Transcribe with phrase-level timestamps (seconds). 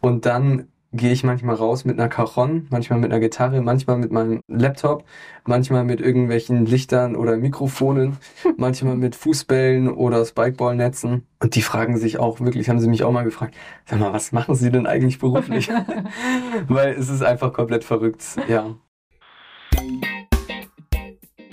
[0.00, 4.12] Und dann gehe ich manchmal raus mit einer Cajon, manchmal mit einer Gitarre, manchmal mit
[4.12, 5.04] meinem Laptop,
[5.46, 8.18] manchmal mit irgendwelchen Lichtern oder Mikrofonen,
[8.56, 11.26] manchmal mit Fußbällen oder Spikeballnetzen.
[11.40, 13.54] Und die fragen sich auch wirklich, haben sie mich auch mal gefragt,
[13.86, 15.70] sag mal, was machen sie denn eigentlich beruflich?
[16.68, 18.76] Weil es ist einfach komplett verrückt, ja.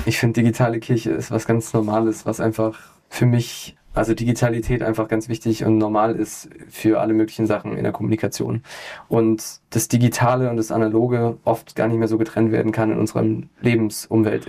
[0.06, 2.78] Ich finde, digitale Kirche ist was ganz Normales, was einfach
[3.10, 7.84] für mich also Digitalität einfach ganz wichtig und normal ist für alle möglichen Sachen in
[7.84, 8.64] der Kommunikation.
[9.08, 13.00] Und das Digitale und das Analoge oft gar nicht mehr so getrennt werden kann in
[13.00, 13.26] unserer
[13.62, 14.48] Lebensumwelt.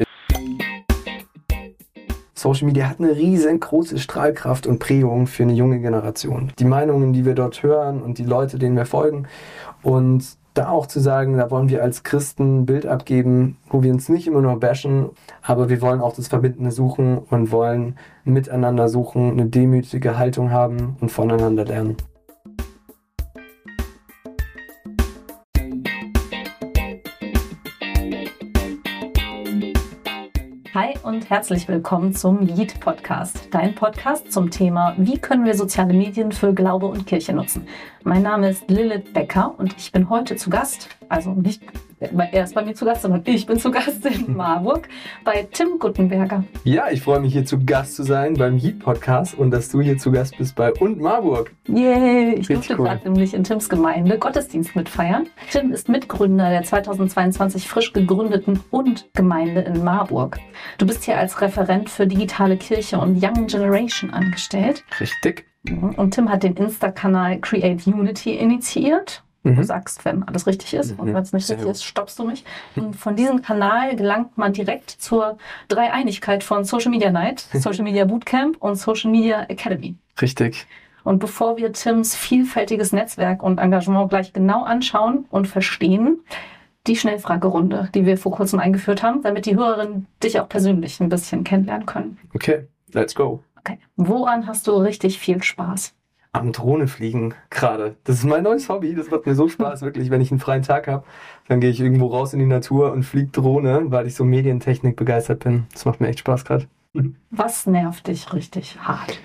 [2.35, 6.53] Social Media hat eine riesengroße Strahlkraft und Prägung für eine junge Generation.
[6.59, 9.27] Die Meinungen, die wir dort hören und die Leute, denen wir folgen.
[9.83, 13.93] Und da auch zu sagen, da wollen wir als Christen ein Bild abgeben, wo wir
[13.93, 15.11] uns nicht immer nur bashen,
[15.43, 20.97] aber wir wollen auch das Verbindende suchen und wollen miteinander suchen, eine demütige Haltung haben
[21.01, 21.97] und voneinander lernen.
[31.11, 36.31] Und herzlich willkommen zum Yeet Podcast, dein Podcast zum Thema, wie können wir soziale Medien
[36.31, 37.67] für Glaube und Kirche nutzen.
[38.05, 41.63] Mein Name ist Lilith Becker und ich bin heute zu Gast, also nicht
[42.01, 44.89] er ist bei mir zu Gast, sondern ich bin zu Gast in Marburg
[45.23, 46.45] bei Tim Guttenberger.
[46.65, 49.83] Ja, ich freue mich hier zu Gast zu sein beim Yeet Podcast und dass du
[49.83, 51.53] hier zu Gast bist bei Und Marburg.
[51.69, 52.87] Yay, ich durfte cool.
[52.87, 55.27] gerade nämlich in Tims Gemeinde Gottesdienst mitfeiern.
[55.51, 60.39] Tim ist Mitgründer der 2022 frisch gegründeten Und Gemeinde in Marburg.
[60.79, 64.85] Du bist hier als Referent für digitale Kirche und Young Generation angestellt.
[64.99, 65.45] Richtig.
[65.97, 69.57] Und Tim hat den Insta-Kanal Create Unity initiiert Mhm.
[69.57, 70.93] Du sagst, wenn alles richtig ist.
[70.93, 71.01] Mhm.
[71.01, 72.45] Und wenn es nicht richtig ist, stoppst du mich.
[72.77, 75.39] Und von diesem Kanal gelangt man direkt zur
[75.69, 79.97] Dreieinigkeit von Social Media Night, Social Media Bootcamp und Social Media Academy.
[80.21, 80.67] Richtig.
[81.03, 86.21] Und bevor wir Tims vielfältiges Netzwerk und Engagement gleich genau anschauen und verstehen,
[86.87, 91.09] die Schnellfragerunde, die wir vor kurzem eingeführt haben, damit die Hörerinnen dich auch persönlich ein
[91.09, 92.19] bisschen kennenlernen können.
[92.35, 93.43] Okay, let's go.
[93.59, 93.79] Okay.
[93.97, 95.95] Woran hast du richtig viel Spaß?
[96.33, 97.97] Am Drohne fliegen gerade.
[98.05, 98.95] Das ist mein neues Hobby.
[98.95, 100.11] Das macht mir so Spaß, wirklich.
[100.11, 101.05] Wenn ich einen freien Tag habe,
[101.49, 104.97] dann gehe ich irgendwo raus in die Natur und fliege Drohne, weil ich so Medientechnik
[104.97, 105.67] begeistert bin.
[105.73, 106.67] Das macht mir echt Spaß gerade.
[107.31, 109.21] Was nervt dich richtig hart?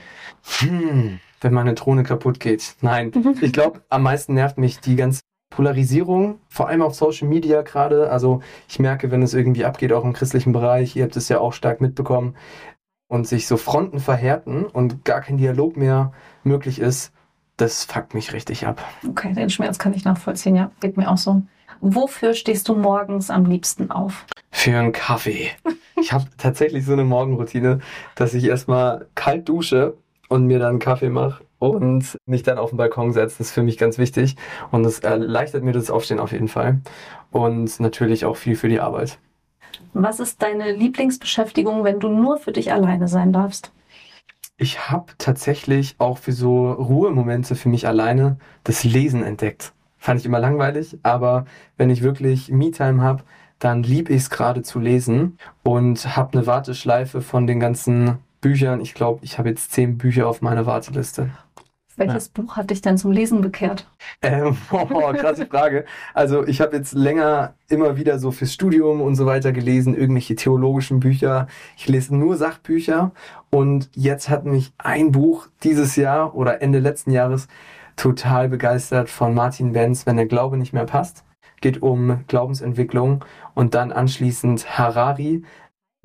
[0.59, 2.75] Hm, wenn meine Drohne kaputt geht.
[2.81, 3.11] Nein,
[3.41, 8.11] ich glaube, am meisten nervt mich die ganze Polarisierung, vor allem auf Social Media gerade.
[8.11, 11.39] Also ich merke, wenn es irgendwie abgeht, auch im christlichen Bereich, ihr habt es ja
[11.39, 12.35] auch stark mitbekommen,
[13.07, 16.11] und sich so Fronten verhärten und gar kein Dialog mehr
[16.45, 17.11] möglich ist,
[17.57, 18.83] das fuckt mich richtig ab.
[19.07, 20.71] Okay, den Schmerz kann ich nachvollziehen, ja.
[20.81, 21.41] Geht mir auch so.
[21.81, 24.25] Wofür stehst du morgens am liebsten auf?
[24.51, 25.49] Für einen Kaffee.
[25.97, 27.79] Ich habe tatsächlich so eine Morgenroutine,
[28.15, 29.95] dass ich erstmal kalt dusche
[30.27, 33.37] und mir dann einen Kaffee mache und mich dann auf den Balkon setze.
[33.37, 34.35] Das ist für mich ganz wichtig
[34.71, 36.81] und es erleichtert mir das Aufstehen auf jeden Fall.
[37.31, 39.19] Und natürlich auch viel für die Arbeit.
[39.93, 43.71] Was ist deine Lieblingsbeschäftigung, wenn du nur für dich alleine sein darfst?
[44.57, 49.73] Ich habe tatsächlich auch für so Ruhemomente für mich alleine das Lesen entdeckt.
[49.97, 51.45] Fand ich immer langweilig, aber
[51.77, 53.23] wenn ich wirklich Me-Time habe,
[53.59, 58.79] dann liebe ich es gerade zu lesen und habe eine Warteschleife von den ganzen Büchern.
[58.79, 61.31] Ich glaube, ich habe jetzt zehn Bücher auf meiner Warteliste.
[61.97, 62.41] Welches ja.
[62.41, 63.87] Buch hat dich denn zum Lesen bekehrt?
[64.21, 65.85] Ähm, oh, krasse Frage.
[66.13, 70.35] Also ich habe jetzt länger immer wieder so fürs Studium und so weiter gelesen, irgendwelche
[70.35, 71.47] theologischen Bücher.
[71.77, 73.11] Ich lese nur Sachbücher
[73.49, 77.47] und jetzt hat mich ein Buch dieses Jahr oder Ende letzten Jahres
[77.95, 81.23] total begeistert von Martin Benz, wenn der Glaube nicht mehr passt.
[81.61, 83.23] Geht um Glaubensentwicklung
[83.53, 85.43] und dann anschließend Harari,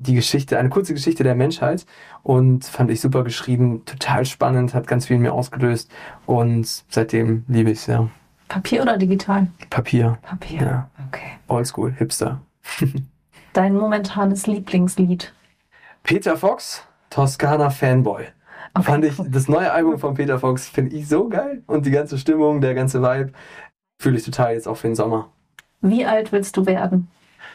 [0.01, 1.85] die Geschichte, eine kurze Geschichte der Menschheit
[2.23, 5.91] und fand ich super geschrieben, total spannend, hat ganz viel in mir ausgelöst
[6.25, 8.09] und seitdem liebe ich es ja.
[8.47, 9.47] Papier oder digital?
[9.69, 10.17] Papier.
[10.23, 10.61] Papier.
[10.61, 10.89] Ja.
[11.07, 11.31] Okay.
[11.47, 12.41] Oldschool, Hipster.
[13.53, 15.33] Dein momentanes Lieblingslied?
[16.03, 18.25] Peter Fox, Toskana Fanboy.
[18.73, 21.91] Okay, Fand ich, das neue Album von Peter Fox finde ich so geil und die
[21.91, 23.33] ganze Stimmung, der ganze Vibe
[23.99, 25.29] fühle ich total jetzt auch für den Sommer.
[25.81, 27.09] Wie alt willst du werden?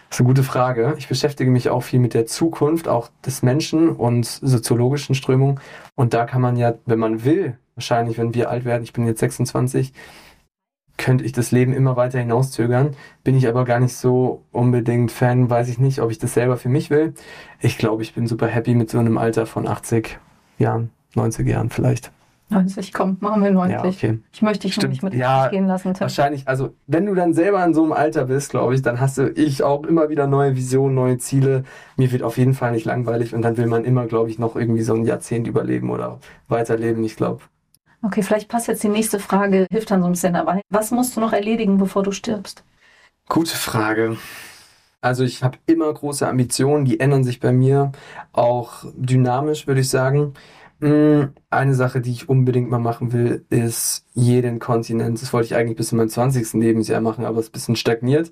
[0.08, 0.94] Das ist eine gute Frage.
[0.98, 5.60] Ich beschäftige mich auch viel mit der Zukunft, auch des Menschen und soziologischen Strömungen.
[5.94, 9.06] Und da kann man ja, wenn man will, wahrscheinlich, wenn wir alt werden, ich bin
[9.06, 9.92] jetzt 26,
[10.96, 12.96] könnte ich das Leben immer weiter hinauszögern.
[13.22, 16.56] Bin ich aber gar nicht so unbedingt Fan, weiß ich nicht, ob ich das selber
[16.56, 17.14] für mich will.
[17.60, 20.18] Ich glaube, ich bin super happy mit so einem Alter von 80
[20.58, 22.12] Jahren, 90 Jahren vielleicht.
[22.48, 24.02] 90, komm, machen wir 90.
[24.02, 24.20] Ja, okay.
[24.32, 26.02] Ich möchte dich nicht mit ja, gehen lassen, Tim.
[26.02, 29.18] Wahrscheinlich, also wenn du dann selber in so einem Alter bist, glaube ich, dann hast
[29.18, 31.64] du ich auch immer wieder neue Visionen, neue Ziele.
[31.96, 34.54] Mir wird auf jeden Fall nicht langweilig und dann will man immer, glaube ich, noch
[34.54, 37.42] irgendwie so ein Jahrzehnt überleben oder weiterleben, ich glaube.
[38.02, 40.60] Okay, vielleicht passt jetzt die nächste Frage, hilft dann so ein bisschen dabei.
[40.68, 42.62] Was musst du noch erledigen, bevor du stirbst?
[43.28, 44.16] Gute Frage.
[45.00, 47.92] Also ich habe immer große Ambitionen, die ändern sich bei mir
[48.32, 50.34] auch dynamisch, würde ich sagen.
[50.80, 55.56] Mm, eine Sache, die ich unbedingt mal machen will, ist jeden Kontinent, das wollte ich
[55.56, 56.52] eigentlich bis in meinem 20.
[56.54, 58.30] Lebensjahr machen, aber es ist ein bisschen stagniert,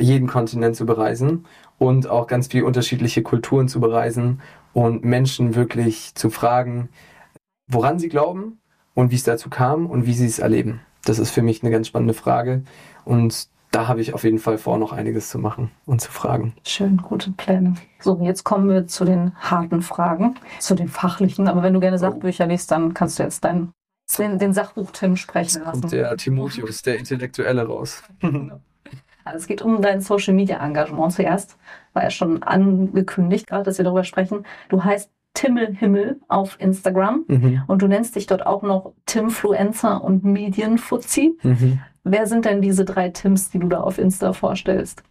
[0.00, 1.46] jeden Kontinent zu bereisen
[1.78, 4.40] und auch ganz viele unterschiedliche Kulturen zu bereisen
[4.72, 6.88] und Menschen wirklich zu fragen,
[7.68, 8.60] woran sie glauben
[8.94, 10.80] und wie es dazu kam und wie sie es erleben.
[11.04, 12.62] Das ist für mich eine ganz spannende Frage
[13.04, 16.54] und da habe ich auf jeden Fall vor, noch einiges zu machen und zu fragen.
[16.64, 17.74] Schön, gute Pläne.
[17.98, 21.48] So, jetzt kommen wir zu den harten Fragen, zu den fachlichen.
[21.48, 23.72] Aber wenn du gerne Sachbücher liest, dann kannst du jetzt deinen,
[24.16, 25.80] den, den Sachbuch-Tim sprechen lassen.
[25.80, 28.02] Kommt der Timotheus, der Intellektuelle raus.
[29.26, 31.56] Also es geht um dein Social Media Engagement zuerst.
[31.94, 34.44] War ja schon angekündigt, gerade, dass wir darüber sprechen.
[34.68, 37.62] Du heißt Timmelhimmel auf Instagram mhm.
[37.66, 41.38] und du nennst dich dort auch noch Timfluencer und Medienfuzzi.
[41.42, 41.80] Mhm.
[42.04, 45.02] Wer sind denn diese drei Tims, die du da auf Insta vorstellst?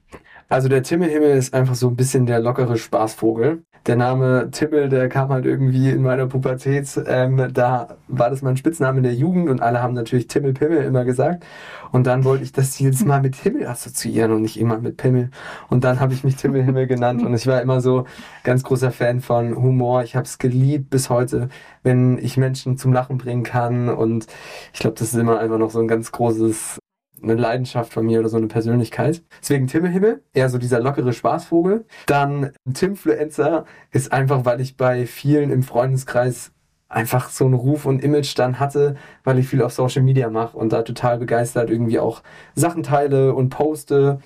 [0.47, 3.63] Also der Timmelhimmel ist einfach so ein bisschen der lockere Spaßvogel.
[3.87, 6.87] Der Name Timmel, der kam halt irgendwie in meiner Pubertät.
[7.07, 10.83] Ähm, da war das mein Spitzname in der Jugend und alle haben natürlich Timmel Pimmel
[10.83, 11.43] immer gesagt.
[11.91, 15.31] Und dann wollte ich das jedes Mal mit Himmel assoziieren und nicht immer mit Pimmel.
[15.69, 18.05] Und dann habe ich mich Timmelhimmel genannt und ich war immer so
[18.43, 20.03] ganz großer Fan von Humor.
[20.03, 21.49] Ich habe es geliebt bis heute,
[21.81, 23.89] wenn ich Menschen zum Lachen bringen kann.
[23.89, 24.27] Und
[24.73, 26.79] ich glaube, das ist immer einfach noch so ein ganz großes
[27.23, 29.23] eine Leidenschaft von mir oder so eine Persönlichkeit.
[29.41, 31.85] Deswegen Timmelhimmel, eher so dieser lockere Spaßvogel.
[32.05, 36.51] Dann Timfluencer ist einfach, weil ich bei vielen im Freundeskreis
[36.89, 40.57] einfach so einen Ruf und Image dann hatte, weil ich viel auf Social Media mache
[40.57, 42.21] und da total begeistert irgendwie auch
[42.55, 44.19] Sachen teile und poste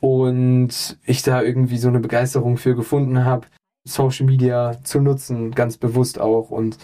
[0.00, 3.46] und ich da irgendwie so eine Begeisterung für gefunden habe,
[3.84, 6.78] Social Media zu nutzen, ganz bewusst auch und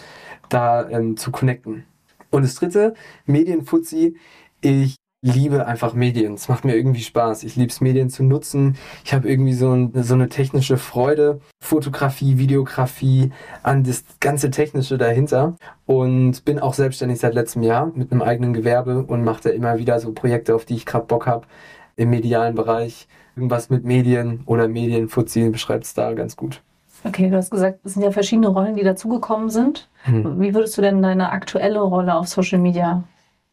[0.49, 1.83] da ähm, zu connecten.
[2.29, 2.93] Und das dritte,
[3.25, 4.17] Medienfuzzi.
[4.61, 6.35] Ich liebe einfach Medien.
[6.35, 7.43] Es macht mir irgendwie Spaß.
[7.43, 8.77] Ich liebe es, Medien zu nutzen.
[9.03, 11.41] Ich habe irgendwie so, ein, so, eine technische Freude.
[11.59, 13.31] Fotografie, Videografie,
[13.63, 15.55] an das ganze Technische dahinter.
[15.85, 19.77] Und bin auch selbstständig seit letztem Jahr mit einem eigenen Gewerbe und mache da immer
[19.79, 21.47] wieder so Projekte, auf die ich gerade Bock habe
[21.95, 23.07] im medialen Bereich.
[23.35, 26.61] Irgendwas mit Medien oder Medienfuzzi beschreibt es da ganz gut.
[27.03, 29.87] Okay, du hast gesagt, es sind ja verschiedene Rollen, die dazugekommen sind.
[30.03, 30.39] Hm.
[30.39, 33.03] Wie würdest du denn deine aktuelle Rolle auf Social Media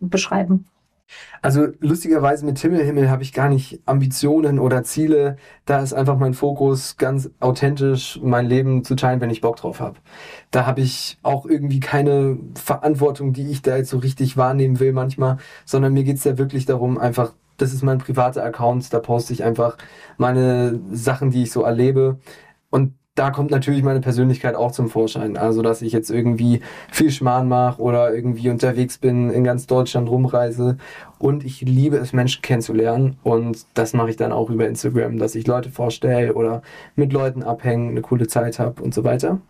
[0.00, 0.66] beschreiben?
[1.42, 5.36] Also lustigerweise mit Himmelhimmel habe ich gar nicht Ambitionen oder Ziele.
[5.66, 9.80] Da ist einfach mein Fokus ganz authentisch, mein Leben zu teilen, wenn ich Bock drauf
[9.80, 9.98] habe.
[10.50, 14.92] Da habe ich auch irgendwie keine Verantwortung, die ich da jetzt so richtig wahrnehmen will
[14.92, 18.98] manchmal, sondern mir geht es ja wirklich darum, einfach, das ist mein privater Account, da
[19.00, 19.76] poste ich einfach
[20.16, 22.18] meine Sachen, die ich so erlebe.
[22.70, 25.36] Und da kommt natürlich meine Persönlichkeit auch zum Vorschein.
[25.36, 30.08] Also, dass ich jetzt irgendwie viel Schmarrn mache oder irgendwie unterwegs bin, in ganz Deutschland
[30.08, 30.78] rumreise.
[31.18, 33.16] Und ich liebe es, Menschen kennenzulernen.
[33.22, 36.62] Und das mache ich dann auch über Instagram, dass ich Leute vorstelle oder
[36.96, 39.40] mit Leuten abhängen, eine coole Zeit habe und so weiter.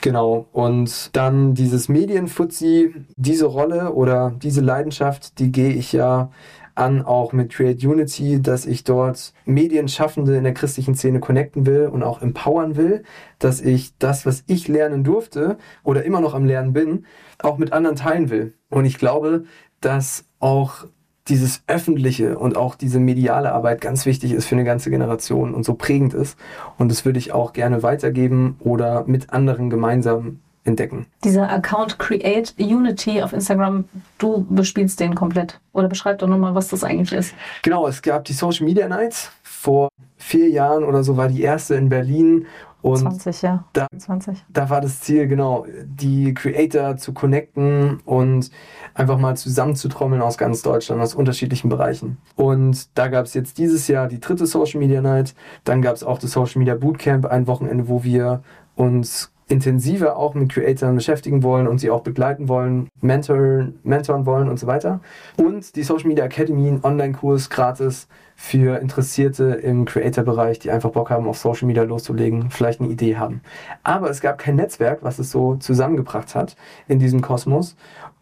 [0.00, 0.46] Genau.
[0.52, 6.30] Und dann dieses Medienfuzzi, diese Rolle oder diese Leidenschaft, die gehe ich ja
[6.78, 11.86] an, auch mit Create Unity, dass ich dort Medienschaffende in der christlichen Szene connecten will
[11.86, 13.02] und auch empowern will,
[13.38, 17.04] dass ich das, was ich lernen durfte oder immer noch am Lernen bin,
[17.38, 18.54] auch mit anderen teilen will.
[18.70, 19.44] Und ich glaube,
[19.80, 20.86] dass auch
[21.28, 25.64] dieses öffentliche und auch diese mediale Arbeit ganz wichtig ist für eine ganze Generation und
[25.64, 26.38] so prägend ist.
[26.78, 31.06] Und das würde ich auch gerne weitergeben oder mit anderen gemeinsam entdecken.
[31.24, 33.84] Dieser Account Create Unity auf Instagram,
[34.18, 35.60] du bespielst den komplett.
[35.72, 37.34] Oder beschreib doch nochmal, was das eigentlich ist.
[37.62, 39.30] Genau, es gab die Social Media Nights.
[39.42, 42.46] Vor vier Jahren oder so war die erste in Berlin.
[42.80, 43.64] Und 20, ja.
[43.72, 44.44] Da, 20.
[44.48, 48.50] da war das Ziel, genau, die Creator zu connecten und
[48.94, 52.18] einfach mal zusammenzutrommeln aus ganz Deutschland, aus unterschiedlichen Bereichen.
[52.36, 55.34] Und da gab es jetzt dieses Jahr die dritte Social Media Night.
[55.64, 58.42] Dann gab es auch das Social Media Bootcamp, ein Wochenende, wo wir
[58.76, 64.48] uns intensiver auch mit Creatoren beschäftigen wollen und sie auch begleiten wollen, mentoren, mentoren wollen
[64.48, 65.00] und so weiter.
[65.36, 71.10] Und die Social Media Academy, ein Online-Kurs gratis für Interessierte im Creator-Bereich, die einfach Bock
[71.10, 73.40] haben, auf Social Media loszulegen, vielleicht eine Idee haben.
[73.82, 76.54] Aber es gab kein Netzwerk, was es so zusammengebracht hat
[76.86, 77.74] in diesem Kosmos.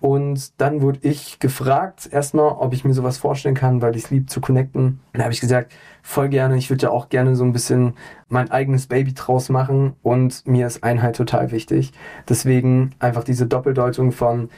[0.06, 4.10] Und dann wurde ich gefragt, erstmal, ob ich mir sowas vorstellen kann, weil ich es
[4.12, 5.00] lieb zu connecten.
[5.12, 7.94] Dann habe ich gesagt, voll gerne, ich würde ja auch gerne so ein bisschen
[8.28, 11.90] mein eigenes Baby draus machen und mir ist Einheit total wichtig.
[12.28, 14.48] Deswegen einfach diese Doppeldeutung von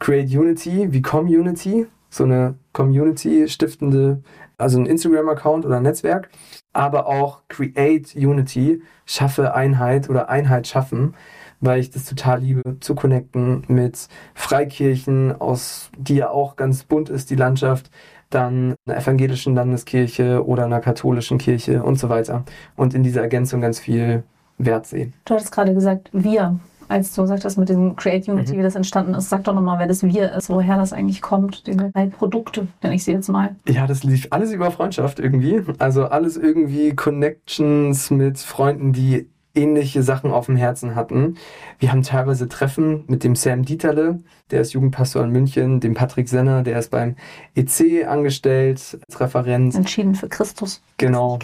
[0.00, 4.24] Create Unity wie Community, so eine Community stiftende,
[4.58, 6.30] also ein Instagram-Account oder ein Netzwerk,
[6.72, 11.14] aber auch Create Unity, schaffe Einheit oder Einheit schaffen
[11.60, 17.08] weil ich das total liebe, zu connecten mit Freikirchen, aus, die ja auch ganz bunt
[17.08, 17.90] ist, die Landschaft,
[18.30, 22.44] dann einer evangelischen Landeskirche oder einer katholischen Kirche und so weiter.
[22.74, 24.24] Und in dieser Ergänzung ganz viel
[24.58, 25.12] Wert sehen.
[25.24, 26.58] Du hattest gerade gesagt, wir
[26.88, 28.58] als du sagtest mit diesem Create Unity, mhm.
[28.58, 31.66] wie das entstanden ist, sag doch nochmal, wer das Wir ist, woher das eigentlich kommt,
[31.66, 33.56] diese drei Produkte, nenne ich sie jetzt mal.
[33.68, 35.62] Ja, das lief alles über Freundschaft irgendwie.
[35.78, 41.36] Also alles irgendwie Connections mit Freunden, die ähnliche Sachen auf dem Herzen hatten.
[41.78, 44.20] Wir haben teilweise Treffen mit dem Sam Dieterle,
[44.50, 47.16] der ist Jugendpastor in München, dem Patrick Senner, der ist beim
[47.54, 49.74] EC angestellt als Referent.
[49.74, 50.82] Entschieden für Christus.
[50.98, 51.38] Genau.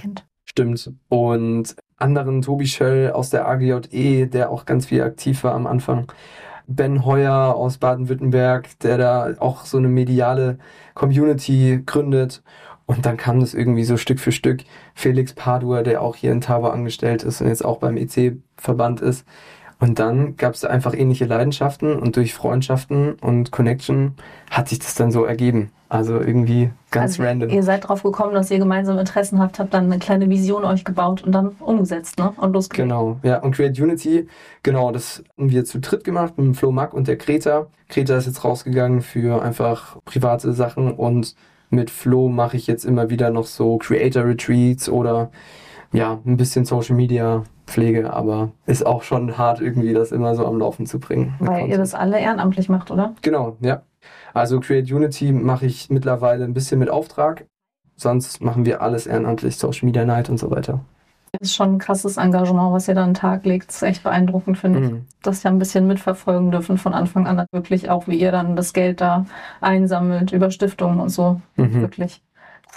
[0.44, 0.92] Stimmt.
[1.08, 6.12] Und anderen Tobi Schöll aus der AGJE, der auch ganz viel aktiv war am Anfang.
[6.66, 10.58] Ben Heuer aus Baden-Württemberg, der da auch so eine mediale
[10.94, 12.42] Community gründet.
[12.94, 14.60] Und dann kam das irgendwie so Stück für Stück.
[14.94, 19.26] Felix Padua, der auch hier in Tabor angestellt ist und jetzt auch beim EC-Verband ist.
[19.80, 24.14] Und dann gab es einfach ähnliche Leidenschaften und durch Freundschaften und Connection
[24.50, 25.72] hat sich das dann so ergeben.
[25.88, 27.50] Also irgendwie ganz also random.
[27.50, 30.84] Ihr seid drauf gekommen, dass ihr gemeinsame Interessen habt, habt dann eine kleine Vision euch
[30.84, 32.32] gebaut und dann umgesetzt, ne?
[32.36, 32.88] Und losgelegt.
[32.88, 33.38] Genau, ja.
[33.38, 34.28] Und Create Unity,
[34.62, 37.66] genau, das haben wir zu dritt gemacht mit dem Flo Mack und der Kreta.
[37.88, 41.34] Kreta ist jetzt rausgegangen für einfach private Sachen und
[41.72, 45.30] mit Flo mache ich jetzt immer wieder noch so Creator Retreats oder
[45.92, 50.46] ja, ein bisschen Social Media Pflege, aber ist auch schon hart irgendwie das immer so
[50.46, 51.34] am Laufen zu bringen.
[51.38, 53.14] Weil ihr das alle ehrenamtlich macht, oder?
[53.22, 53.82] Genau, ja.
[54.34, 57.46] Also Create Unity mache ich mittlerweile ein bisschen mit Auftrag.
[57.96, 60.80] Sonst machen wir alles ehrenamtlich, Social Media Night und so weiter.
[61.32, 63.68] Das ist schon ein krasses Engagement, was ihr da an den Tag legt.
[63.68, 64.90] Das ist echt beeindruckend, finde ich.
[64.90, 65.06] Mhm.
[65.22, 67.46] Das ja ein bisschen mitverfolgen dürfen von Anfang an.
[67.52, 69.24] Wirklich auch, wie ihr dann das Geld da
[69.60, 71.40] einsammelt über Stiftungen und so.
[71.56, 71.80] Mhm.
[71.80, 72.22] Wirklich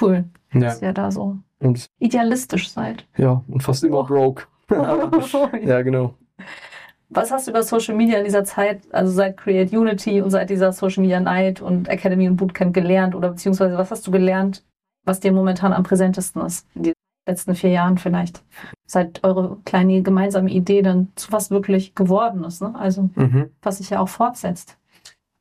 [0.02, 0.62] cool, ja.
[0.62, 3.06] dass ihr da so und, idealistisch seid.
[3.18, 4.04] Ja, und fast immer oh.
[4.04, 4.44] broke.
[5.62, 6.16] ja, genau.
[7.10, 10.50] Was hast du über Social Media in dieser Zeit, also seit Create Unity und seit
[10.50, 14.64] dieser Social Media Night und Academy und Bootcamp gelernt oder beziehungsweise was hast du gelernt,
[15.06, 16.95] was dir momentan am präsentesten ist in
[17.26, 18.44] letzten vier Jahren vielleicht?
[18.86, 22.74] Seit eure kleine gemeinsame Idee dann zu was wirklich geworden ist, ne?
[22.78, 23.50] Also mhm.
[23.62, 24.78] was sich ja auch fortsetzt.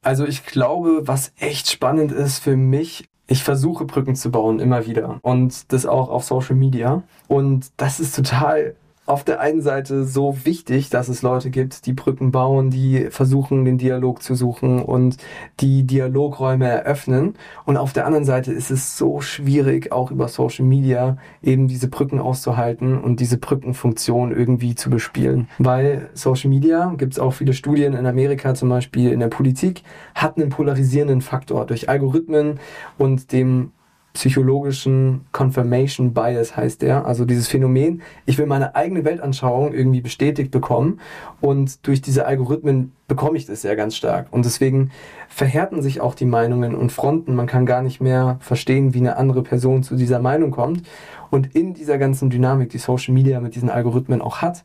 [0.03, 4.87] Also ich glaube, was echt spannend ist für mich, ich versuche Brücken zu bauen immer
[4.87, 8.75] wieder und das auch auf Social Media und das ist total
[9.07, 13.65] auf der einen Seite so wichtig, dass es Leute gibt, die Brücken bauen, die versuchen,
[13.65, 15.19] den Dialog zu suchen und
[15.61, 17.35] die Dialogräume eröffnen.
[17.67, 21.89] Und auf der anderen Seite ist es so schwierig, auch über Social Media eben diese
[21.89, 25.49] Brücken auszuhalten und diese Brückenfunktion irgendwie zu bespielen.
[25.59, 29.83] Weil Social Media, gibt es auch viele Studien in Amerika zum Beispiel in der Politik,
[30.15, 32.59] hat einen polarisierenden Faktor durch Algorithmen
[32.97, 33.73] und dem
[34.15, 37.05] psychologischen Confirmation Bias heißt der.
[37.05, 41.01] Also dieses Phänomen, ich will meine eigene Weltanschauung irgendwie bestätigt bekommen
[41.41, 44.29] und durch diese Algorithmen bekomme ich das ja ganz stark.
[44.31, 44.93] Und deswegen
[45.29, 47.35] verhärten sich auch die Meinungen und Fronten.
[47.35, 50.85] Man kann gar nicht mehr verstehen, wie eine andere Person zu dieser Meinung kommt.
[51.31, 54.65] Und in dieser ganzen Dynamik, die Social Media mit diesen Algorithmen auch hat,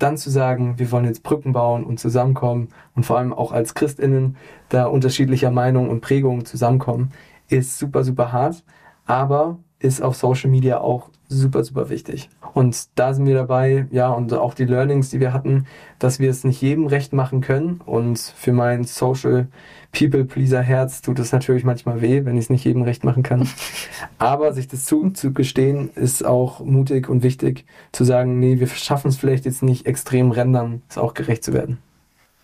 [0.00, 3.74] dann zu sagen, wir wollen jetzt Brücken bauen und zusammenkommen und vor allem auch als
[3.74, 4.36] Christinnen
[4.68, 7.12] da unterschiedlicher Meinungen und Prägungen zusammenkommen,
[7.48, 8.64] ist super, super hart
[9.08, 12.28] aber ist auf Social Media auch super, super wichtig.
[12.54, 15.66] Und da sind wir dabei, ja, und auch die Learnings, die wir hatten,
[15.98, 17.80] dass wir es nicht jedem recht machen können.
[17.84, 19.46] Und für mein Social
[19.92, 23.22] People Pleaser Herz tut es natürlich manchmal weh, wenn ich es nicht jedem recht machen
[23.22, 23.48] kann.
[24.18, 29.16] Aber sich das zuzugestehen, ist auch mutig und wichtig zu sagen, nee, wir schaffen es
[29.16, 31.78] vielleicht jetzt nicht extrem rendern, es auch gerecht zu werden.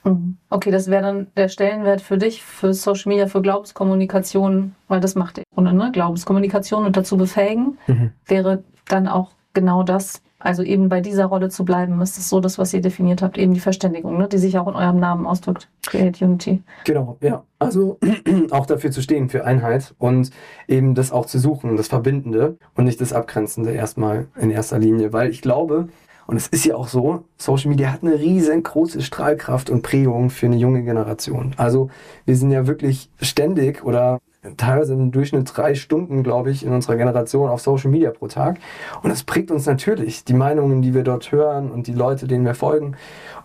[0.05, 0.37] Mhm.
[0.51, 5.15] Okay, das wäre dann der Stellenwert für dich, für Social Media, für Glaubenskommunikation, weil das
[5.15, 5.91] macht ihr, oder ne?
[5.93, 8.13] Glaubenskommunikation und dazu befähigen, mhm.
[8.27, 12.39] wäre dann auch genau das, also eben bei dieser Rolle zu bleiben, ist das so
[12.39, 14.29] das, was ihr definiert habt, eben die Verständigung, ne?
[14.29, 16.63] die sich auch in eurem Namen ausdrückt, Create Unity.
[16.85, 17.45] Genau, ja.
[17.59, 17.99] Also
[18.51, 20.31] auch dafür zu stehen, für Einheit und
[20.69, 25.15] eben das auch zu suchen, das Verbindende und nicht das Abgrenzende erstmal in erster Linie,
[25.15, 25.89] weil ich glaube,
[26.27, 30.47] und es ist ja auch so, Social Media hat eine riesengroße Strahlkraft und Prägung für
[30.47, 31.55] eine junge Generation.
[31.57, 31.91] Also
[32.25, 34.21] wir sind ja wirklich ständig oder
[34.57, 38.59] teilweise im Durchschnitt drei Stunden, glaube ich, in unserer Generation auf Social Media pro Tag.
[39.03, 42.45] Und das prägt uns natürlich, die Meinungen, die wir dort hören und die Leute, denen
[42.45, 42.97] wir folgen.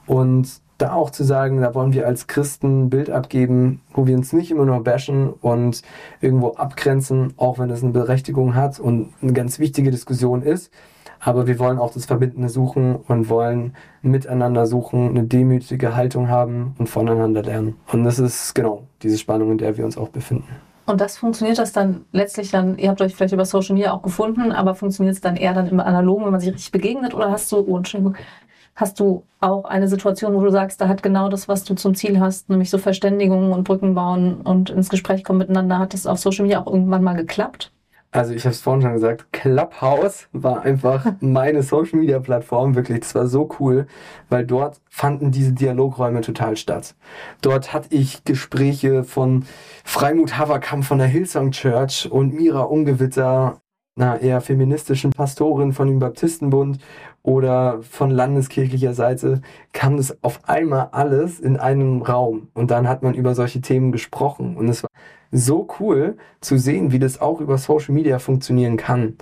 [0.05, 4.15] Und da auch zu sagen, da wollen wir als Christen ein Bild abgeben, wo wir
[4.15, 5.81] uns nicht immer nur bashen und
[6.21, 10.71] irgendwo abgrenzen, auch wenn das eine Berechtigung hat und eine ganz wichtige Diskussion ist.
[11.19, 16.75] Aber wir wollen auch das Verbindende suchen und wollen miteinander suchen, eine demütige Haltung haben
[16.77, 17.75] und voneinander lernen.
[17.91, 20.47] Und das ist genau diese Spannung, in der wir uns auch befinden.
[20.85, 24.01] Und das funktioniert das dann letztlich dann, ihr habt euch vielleicht über Social Media auch
[24.01, 27.29] gefunden, aber funktioniert es dann eher dann im Analogen, wenn man sich richtig begegnet oder
[27.29, 28.15] hast du, oh, Entschuldigung,
[28.79, 31.95] Hast du auch eine Situation, wo du sagst, da hat genau das, was du zum
[31.95, 36.07] Ziel hast, nämlich so Verständigung und Brücken bauen und ins Gespräch kommen miteinander, hat das
[36.07, 37.73] auf Social Media auch irgendwann mal geklappt?
[38.11, 43.27] Also ich habe es vorhin schon gesagt, Clubhouse war einfach meine Social-Media-Plattform, wirklich, das war
[43.27, 43.85] so cool,
[44.29, 46.95] weil dort fanden diese Dialogräume total statt.
[47.41, 49.45] Dort hatte ich Gespräche von
[49.83, 53.61] Freimut Haverkamp von der Hillsong Church und Mira Ungewitter,
[53.95, 56.79] einer eher feministischen Pastorin von dem Baptistenbund
[57.21, 59.41] oder von landeskirchlicher Seite,
[59.73, 62.47] kam das auf einmal alles in einem Raum.
[62.53, 64.55] Und dann hat man über solche Themen gesprochen.
[64.55, 64.89] Und es war
[65.31, 69.15] so cool zu sehen, wie das auch über Social Media funktionieren kann.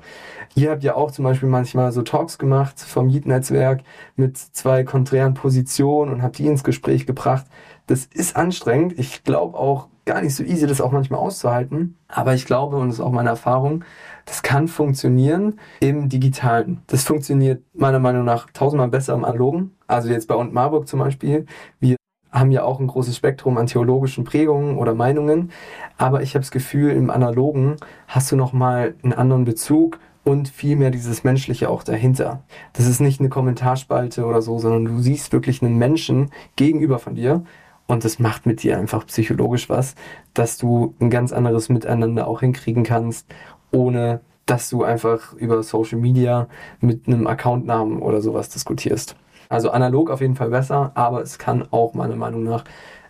[0.56, 3.82] Ihr habt ja auch zum Beispiel manchmal so Talks gemacht vom Yeet-Netzwerk
[4.16, 7.46] mit zwei konträren Positionen und habt die ins Gespräch gebracht.
[7.86, 8.98] Das ist anstrengend.
[8.98, 11.98] Ich glaube auch gar nicht so easy, das auch manchmal auszuhalten.
[12.08, 13.84] Aber ich glaube, und das ist auch meine Erfahrung,
[14.26, 16.82] das kann funktionieren im Digitalen.
[16.88, 19.76] Das funktioniert meiner Meinung nach tausendmal besser im Analogen.
[19.86, 21.46] Also jetzt bei Und Marburg zum Beispiel.
[21.80, 21.97] Wir
[22.38, 25.52] haben ja auch ein großes Spektrum an theologischen Prägungen oder Meinungen.
[25.98, 27.78] Aber ich habe das Gefühl, im Analogen
[28.08, 32.44] hast du nochmal einen anderen Bezug und viel mehr dieses Menschliche auch dahinter.
[32.74, 37.16] Das ist nicht eine Kommentarspalte oder so, sondern du siehst wirklich einen Menschen gegenüber von
[37.16, 37.44] dir
[37.88, 39.96] und das macht mit dir einfach psychologisch was,
[40.34, 43.26] dass du ein ganz anderes Miteinander auch hinkriegen kannst,
[43.72, 46.48] ohne dass du einfach über Social Media
[46.80, 49.16] mit einem Accountnamen oder sowas diskutierst.
[49.50, 52.64] Also analog auf jeden Fall besser, aber es kann auch meiner Meinung nach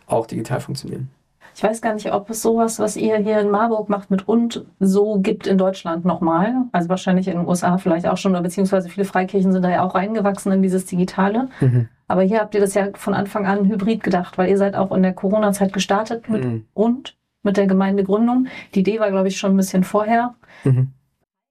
[0.07, 1.09] auch digital funktionieren.
[1.57, 4.63] Ich weiß gar nicht, ob es sowas, was ihr hier in Marburg macht mit und
[4.79, 6.53] so gibt in Deutschland nochmal.
[6.71, 9.83] Also wahrscheinlich in den USA vielleicht auch schon, oder beziehungsweise viele Freikirchen sind da ja
[9.83, 11.49] auch reingewachsen in dieses Digitale.
[11.59, 11.89] Mhm.
[12.07, 14.91] Aber hier habt ihr das ja von Anfang an hybrid gedacht, weil ihr seid auch
[14.91, 16.65] in der Corona-Zeit gestartet mit mhm.
[16.75, 18.45] und mit der Gemeindegründung.
[18.75, 20.35] Die Idee war, glaube ich, schon ein bisschen vorher.
[20.63, 20.91] Mhm.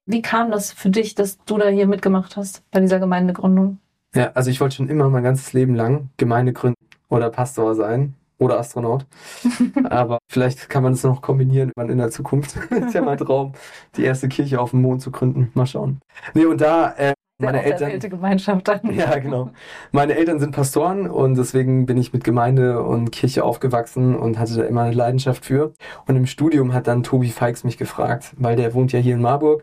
[0.06, 3.78] Wie kam das für dich, dass du da hier mitgemacht hast bei dieser Gemeindegründung?
[4.14, 6.76] Ja, also ich wollte schon immer mein ganzes Leben lang Gemeinde gründen
[7.08, 9.06] oder Pastor sein oder Astronaut.
[9.90, 12.56] Aber vielleicht kann man das noch kombinieren in der Zukunft.
[12.70, 13.52] ist ja mein Traum,
[13.96, 15.50] die erste Kirche auf dem Mond zu gründen.
[15.54, 16.00] Mal schauen.
[16.34, 17.99] Nee, und da äh, meine Eltern.
[18.00, 18.80] Gemeinschaft dann.
[18.95, 19.50] Ja, genau.
[19.92, 24.56] Meine Eltern sind Pastoren und deswegen bin ich mit Gemeinde und Kirche aufgewachsen und hatte
[24.56, 25.75] da immer eine Leidenschaft für.
[26.06, 29.21] Und im Studium hat dann Tobi Feix mich gefragt, weil der wohnt ja hier in
[29.21, 29.62] Marburg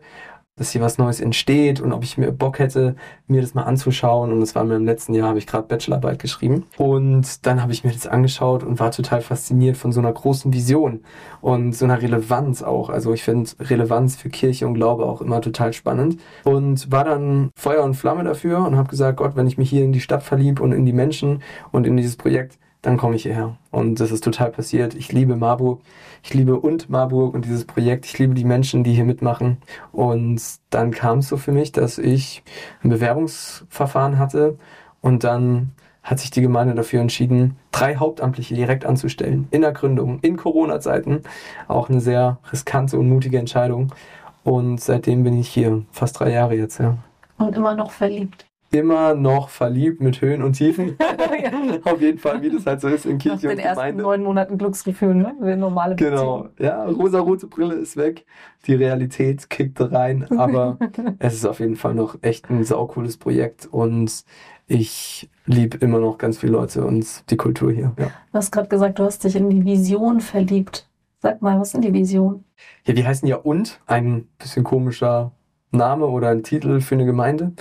[0.56, 2.94] dass hier was Neues entsteht und ob ich mir Bock hätte,
[3.26, 4.32] mir das mal anzuschauen.
[4.32, 6.66] Und das war mir im letzten Jahr, habe ich gerade Bachelorarbeit geschrieben.
[6.76, 10.52] Und dann habe ich mir das angeschaut und war total fasziniert von so einer großen
[10.52, 11.00] Vision
[11.40, 12.88] und so einer Relevanz auch.
[12.88, 16.20] Also ich finde Relevanz für Kirche und Glaube auch immer total spannend.
[16.44, 19.84] Und war dann Feuer und Flamme dafür und habe gesagt, Gott, wenn ich mich hier
[19.84, 23.22] in die Stadt verlieb und in die Menschen und in dieses Projekt, dann komme ich
[23.22, 23.56] hierher.
[23.70, 24.94] Und das ist total passiert.
[24.94, 25.80] Ich liebe Marburg.
[26.22, 28.04] Ich liebe und Marburg und dieses Projekt.
[28.04, 29.56] Ich liebe die Menschen, die hier mitmachen.
[29.90, 32.42] Und dann kam es so für mich, dass ich
[32.82, 34.58] ein Bewerbungsverfahren hatte
[35.00, 39.48] und dann hat sich die Gemeinde dafür entschieden, drei Hauptamtliche direkt anzustellen.
[39.50, 41.22] In der Gründung, in Corona-Zeiten.
[41.66, 43.94] Auch eine sehr riskante und mutige Entscheidung.
[44.42, 46.98] Und seitdem bin ich hier, fast drei Jahre jetzt, ja.
[47.38, 50.96] Und immer noch verliebt immer noch verliebt mit Höhen und Tiefen.
[51.84, 53.80] Auf jeden Fall, wie das halt so ist in Kirche Nach den und Gemeinde.
[53.80, 55.34] ersten neun Monaten Glücksgefühl, ne?
[55.40, 58.26] Wie normale Genau, ja, rosa-rote Brille ist weg,
[58.66, 60.78] die Realität kickt rein, aber
[61.20, 64.24] es ist auf jeden Fall noch echt ein saucooles Projekt und
[64.66, 67.92] ich liebe immer noch ganz viele Leute und die Kultur hier.
[67.98, 68.06] Ja.
[68.06, 70.88] Du hast gerade gesagt, du hast dich in die Vision verliebt.
[71.20, 72.44] Sag mal, was sind die Visionen?
[72.86, 75.32] Ja, die heißen ja und, ein bisschen komischer
[75.70, 77.52] Name oder ein Titel für eine Gemeinde,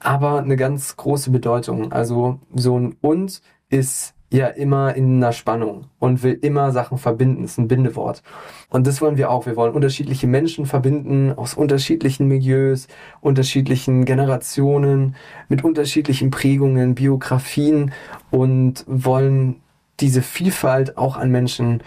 [0.00, 1.92] aber eine ganz große Bedeutung.
[1.92, 7.44] Also so ein und ist ja immer in einer Spannung und will immer Sachen verbinden.
[7.44, 8.22] Ist ein Bindewort.
[8.68, 9.46] Und das wollen wir auch.
[9.46, 12.86] Wir wollen unterschiedliche Menschen verbinden aus unterschiedlichen Milieus,
[13.20, 15.16] unterschiedlichen Generationen,
[15.48, 17.92] mit unterschiedlichen Prägungen, Biografien
[18.30, 19.60] und wollen
[19.98, 21.82] diese Vielfalt auch an Menschen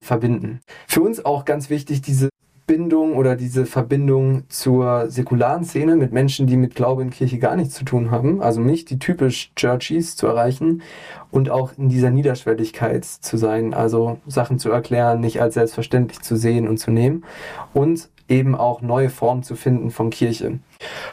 [0.00, 0.60] verbinden.
[0.86, 2.28] Für uns auch ganz wichtig, diese
[2.68, 7.56] Bindung oder diese Verbindung zur säkularen Szene mit Menschen, die mit Glaube in Kirche gar
[7.56, 10.82] nichts zu tun haben, also nicht die typisch Churchies zu erreichen
[11.32, 16.36] und auch in dieser Niederschwelligkeit zu sein, also Sachen zu erklären, nicht als selbstverständlich zu
[16.36, 17.24] sehen und zu nehmen
[17.72, 20.58] und eben auch neue Formen zu finden von Kirche.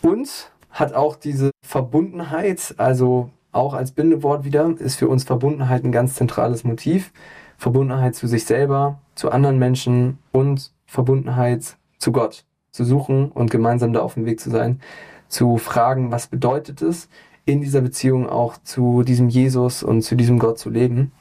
[0.01, 5.93] Und hat auch diese Verbundenheit, also auch als Bindewort wieder, ist für uns Verbundenheit ein
[5.93, 7.13] ganz zentrales Motiv.
[7.57, 13.93] Verbundenheit zu sich selber, zu anderen Menschen und Verbundenheit zu Gott zu suchen und gemeinsam
[13.93, 14.81] da auf dem Weg zu sein,
[15.27, 17.09] zu fragen, was bedeutet es,
[17.45, 21.11] in dieser Beziehung auch zu diesem Jesus und zu diesem Gott zu leben.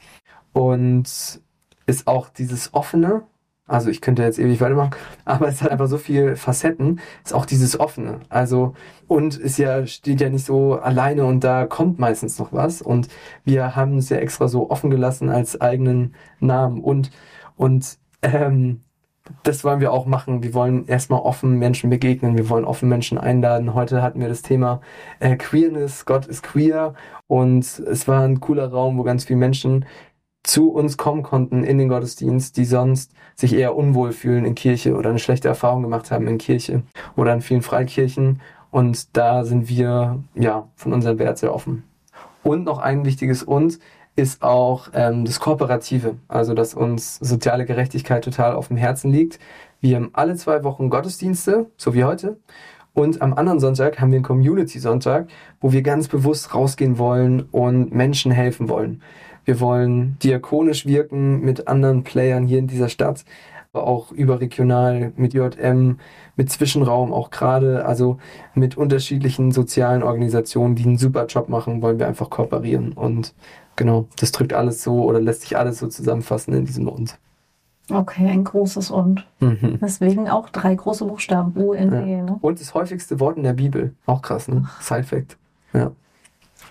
[0.53, 1.41] Und
[1.85, 3.23] ist auch dieses Offene,
[3.67, 4.91] Also ich könnte jetzt ewig weitermachen,
[5.25, 6.99] aber es hat einfach so viel Facetten.
[7.23, 8.19] Ist auch dieses Offene.
[8.29, 8.73] Also
[9.07, 12.81] und ist ja steht ja nicht so alleine und da kommt meistens noch was.
[12.81, 13.07] Und
[13.43, 17.11] wir haben es ja extra so offen gelassen als eigenen Namen und
[17.55, 18.81] und ähm,
[19.43, 20.43] das wollen wir auch machen.
[20.43, 22.37] Wir wollen erstmal offen Menschen begegnen.
[22.37, 23.73] Wir wollen offen Menschen einladen.
[23.73, 24.81] Heute hatten wir das Thema
[25.19, 26.05] äh, Queerness.
[26.05, 26.93] Gott ist queer.
[27.27, 29.85] Und es war ein cooler Raum, wo ganz viele Menschen
[30.43, 34.95] zu uns kommen konnten in den Gottesdienst, die sonst sich eher unwohl fühlen in Kirche
[34.95, 36.83] oder eine schlechte Erfahrung gemacht haben in Kirche
[37.15, 38.41] oder in vielen Freikirchen.
[38.69, 41.83] Und da sind wir, ja, von unserem Wert sehr offen.
[42.43, 43.79] Und noch ein wichtiges Und
[44.15, 49.39] ist auch ähm, das Kooperative, also dass uns soziale Gerechtigkeit total auf dem Herzen liegt.
[49.81, 52.37] Wir haben alle zwei Wochen Gottesdienste, so wie heute.
[52.93, 55.27] Und am anderen Sonntag haben wir einen Community-Sonntag,
[55.59, 59.01] wo wir ganz bewusst rausgehen wollen und Menschen helfen wollen.
[59.43, 63.25] Wir wollen diakonisch wirken mit anderen Playern hier in dieser Stadt,
[63.83, 65.99] auch überregional mit JM,
[66.35, 68.17] mit Zwischenraum auch gerade, also
[68.53, 72.93] mit unterschiedlichen sozialen Organisationen, die einen super Job machen, wollen wir einfach kooperieren.
[72.93, 73.33] Und
[73.75, 77.17] genau, das drückt alles so oder lässt sich alles so zusammenfassen in diesem Und.
[77.91, 79.27] Okay, ein großes Und.
[79.39, 79.77] Mhm.
[79.81, 82.21] Deswegen auch drei große Buchstaben, U, N, E.
[82.23, 82.37] Ne?
[82.41, 83.93] Und das häufigste Wort in der Bibel.
[84.07, 84.65] Auch krass, ne?
[84.81, 85.37] Side-Fact.
[85.73, 85.91] Ja.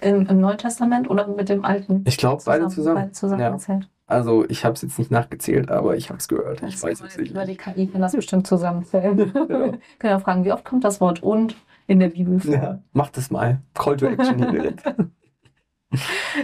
[0.00, 2.04] Im, Im Neuen Testament oder mit dem Alten?
[2.07, 2.96] Ich glaube, beide zusammen.
[2.96, 3.48] Beide zusammen ja.
[3.48, 3.88] erzählt.
[4.07, 6.62] Also ich habe es jetzt nicht nachgezählt, aber ich habe es gehört.
[6.62, 7.30] Ich weiß es nicht.
[7.30, 9.16] Über die KI kann das bestimmt zusammenzählen.
[9.16, 9.46] genau.
[9.48, 12.54] Können ja fragen, wie oft kommt das Wort und in der Bibel vor?
[12.54, 13.61] Ja, mach das mal.
[13.72, 14.83] Call to Action hier direkt.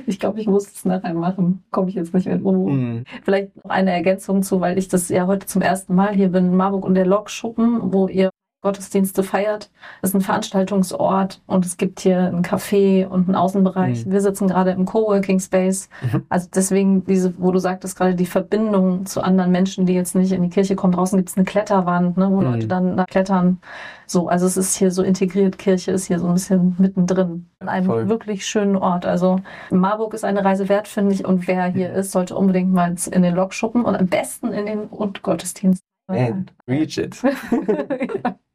[0.07, 1.65] Ich glaube, ich muss es nachher machen.
[1.73, 2.99] Komme ich jetzt nicht mehr um.
[3.01, 3.05] Mm.
[3.25, 6.57] Vielleicht noch eine Ergänzung zu, weil ich das ja heute zum ersten Mal hier bin,
[6.57, 8.31] Marburg und der Lokschuppen, wo ihr
[8.63, 9.71] Gottesdienste feiert.
[10.03, 14.05] Es ist ein Veranstaltungsort und es gibt hier ein Café und einen Außenbereich.
[14.05, 14.13] Mhm.
[14.13, 15.89] Wir sitzen gerade im Coworking Space.
[16.03, 16.27] Mhm.
[16.29, 20.33] Also deswegen diese, wo du sagtest gerade die Verbindung zu anderen Menschen, die jetzt nicht
[20.33, 20.93] in die Kirche kommen.
[20.93, 22.53] Draußen gibt es eine Kletterwand, ne, wo mhm.
[22.53, 23.61] Leute dann da klettern.
[24.07, 25.57] So, also es ist hier so integriert.
[25.57, 27.47] Kirche ist hier so ein bisschen mittendrin.
[27.61, 28.09] An einem Voll.
[28.11, 29.07] wirklich schönen Ort.
[29.07, 31.25] Also Marburg ist eine Reise wert, finde ich.
[31.25, 34.67] Und wer hier ist, sollte unbedingt mal in den Lok schuppen und am besten in
[34.67, 35.83] den und Gottesdienst.
[36.09, 37.23] Man, reach it.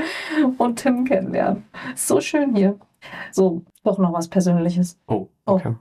[0.58, 1.64] und Tim kennenlernen.
[1.94, 2.78] So schön hier.
[3.32, 4.98] So, doch noch was Persönliches.
[5.06, 5.52] Oh, oh.
[5.52, 5.74] okay.
[5.74, 5.78] Oh.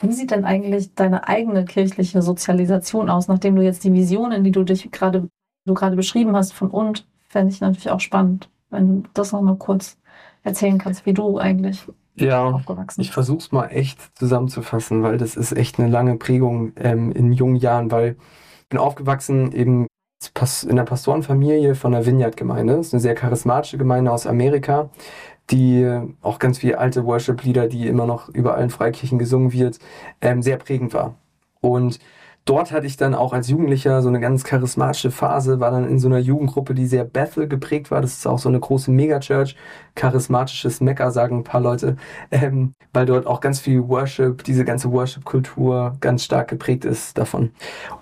[0.00, 4.52] Wie sieht denn eigentlich deine eigene kirchliche Sozialisation aus, nachdem du jetzt die Visionen, die
[4.52, 5.28] du dich gerade,
[5.64, 9.42] du gerade beschrieben hast, von und, fände ich natürlich auch spannend, wenn du das noch
[9.42, 9.98] mal kurz
[10.44, 13.08] erzählen kannst, wie du eigentlich ja, aufgewachsen bist.
[13.08, 17.32] Ich versuche es mal echt zusammenzufassen, weil das ist echt eine lange Prägung ähm, in
[17.32, 18.16] jungen Jahren, weil
[18.62, 19.88] ich bin aufgewachsen eben
[20.68, 22.76] in der Pastorenfamilie von der Vineyard-Gemeinde.
[22.76, 24.90] Das ist eine sehr charismatische Gemeinde aus Amerika,
[25.50, 25.86] die
[26.22, 29.78] auch ganz viele alte Worship-Lieder, die immer noch überall in Freikirchen gesungen wird,
[30.20, 31.14] ähm, sehr prägend war.
[31.60, 31.98] Und
[32.44, 35.98] dort hatte ich dann auch als Jugendlicher so eine ganz charismatische Phase, war dann in
[35.98, 38.00] so einer Jugendgruppe, die sehr Bethel geprägt war.
[38.00, 39.56] Das ist auch so eine große Megachurch,
[39.94, 41.96] charismatisches Mekka, sagen ein paar Leute,
[42.30, 47.52] ähm, weil dort auch ganz viel Worship, diese ganze Worship-Kultur ganz stark geprägt ist davon.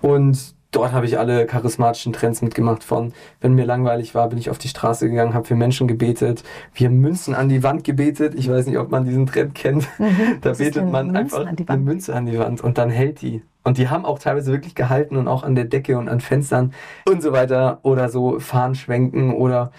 [0.01, 4.51] Und dort habe ich alle charismatischen Trends mitgemacht von, wenn mir langweilig war, bin ich
[4.51, 6.43] auf die Straße gegangen, habe für Menschen gebetet,
[6.75, 8.35] wir haben Münzen an die Wand gebetet.
[8.37, 9.89] Ich weiß nicht, ob man diesen Trend kennt.
[9.99, 13.43] Mhm, da betet man Münzen einfach eine Münze an die Wand und dann hält die.
[13.63, 16.73] Und die haben auch teilweise wirklich gehalten und auch an der Decke und an Fenstern
[17.09, 19.73] und so weiter oder so Fahnen schwenken oder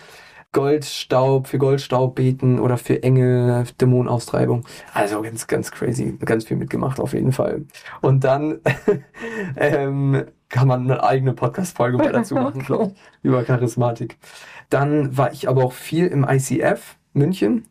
[0.58, 4.66] Goldstaub, für Goldstaub beten oder für Engel, Dämonenaustreibung.
[4.92, 7.66] Also ganz, ganz crazy, ganz viel mitgemacht auf jeden Fall.
[8.02, 8.62] Und dann
[9.56, 12.92] ähm, kann man eine eigene Podcast-Folge mal dazu machen, okay.
[13.22, 14.18] über Charismatik.
[14.72, 17.68] Dann war ich aber auch viel im ICF München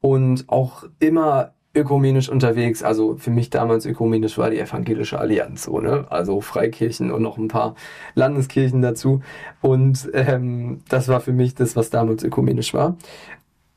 [0.00, 2.82] und auch immer ökumenisch unterwegs.
[2.82, 6.06] Also für mich damals ökumenisch war die Evangelische Allianz so, ne?
[6.10, 7.74] Also Freikirchen und noch ein paar
[8.14, 9.22] Landeskirchen dazu.
[9.60, 12.96] Und ähm, das war für mich das, was damals ökumenisch war.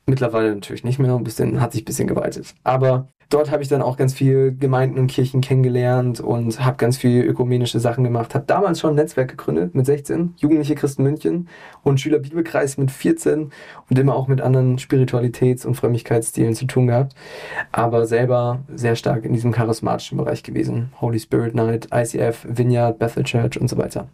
[0.06, 2.54] Mittlerweile natürlich nicht mehr, ein bisschen, hat sich ein bisschen geweitet.
[2.64, 6.96] Aber dort habe ich dann auch ganz viel Gemeinden und Kirchen kennengelernt und habe ganz
[6.96, 8.34] viel ökumenische Sachen gemacht.
[8.34, 11.48] Habe damals schon ein Netzwerk gegründet mit 16, Jugendliche Christen München
[11.82, 13.50] und Schülerbibelkreis mit 14
[13.90, 17.14] und immer auch mit anderen Spiritualitäts- und Frömmigkeitsstilen zu tun gehabt.
[17.70, 20.92] Aber selber sehr stark in diesem charismatischen Bereich gewesen.
[21.00, 24.08] Holy Spirit Night, ICF, Vineyard, Bethel Church und so weiter.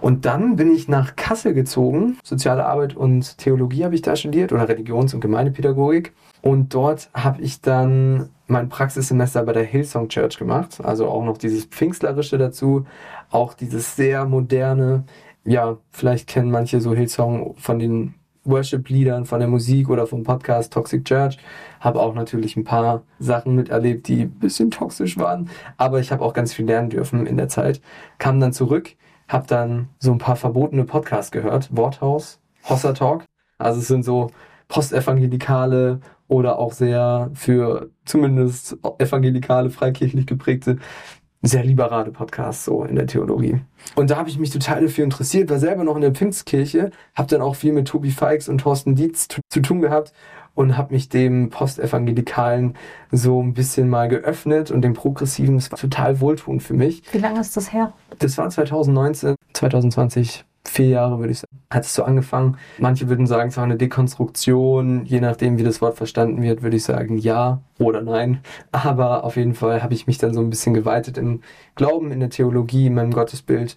[0.00, 2.18] Und dann bin ich nach Kassel gezogen.
[2.22, 6.12] Soziale Arbeit und Theologie habe ich da studiert oder Religions- und Gemeindepädagogik.
[6.42, 10.80] Und dort habe ich dann mein Praxissemester bei der Hillsong Church gemacht.
[10.82, 12.86] Also auch noch dieses Pfingstlerische dazu,
[13.30, 15.04] auch dieses sehr moderne.
[15.44, 20.72] Ja, vielleicht kennen manche so Hillsong von den Worship-Liedern, von der Musik oder vom Podcast
[20.72, 21.38] Toxic Church.
[21.78, 25.50] Habe auch natürlich ein paar Sachen miterlebt, die ein bisschen toxisch waren.
[25.76, 27.80] Aber ich habe auch ganz viel lernen dürfen in der Zeit.
[28.18, 28.96] Kam dann zurück
[29.30, 31.74] habe dann so ein paar verbotene Podcasts gehört.
[31.74, 33.24] Worthaus, Hossa Talk.
[33.58, 34.30] Also es sind so
[34.68, 40.78] postevangelikale oder auch sehr für zumindest evangelikale, freikirchlich geprägte,
[41.42, 43.60] sehr liberale Podcasts so in der Theologie.
[43.96, 47.28] Und da habe ich mich total dafür interessiert, war selber noch in der Pfingstkirche, habe
[47.28, 50.12] dann auch viel mit Tobi Feix und Thorsten Dietz zu, tun gehabt
[50.54, 52.74] und habe mich dem Postevangelikalen
[53.10, 55.56] so ein bisschen mal geöffnet und dem Progressiven.
[55.56, 57.02] Das war total wohltuend für mich.
[57.12, 57.92] Wie lange ist das her?
[58.20, 62.56] Das war 2019, 2020 vier Jahre, würde ich sagen, hat es so angefangen.
[62.78, 65.04] Manche würden sagen, es war eine Dekonstruktion.
[65.04, 68.40] Je nachdem, wie das Wort verstanden wird, würde ich sagen ja oder nein.
[68.72, 71.40] Aber auf jeden Fall habe ich mich dann so ein bisschen geweitet im
[71.74, 73.76] Glauben, in der Theologie, in meinem Gottesbild.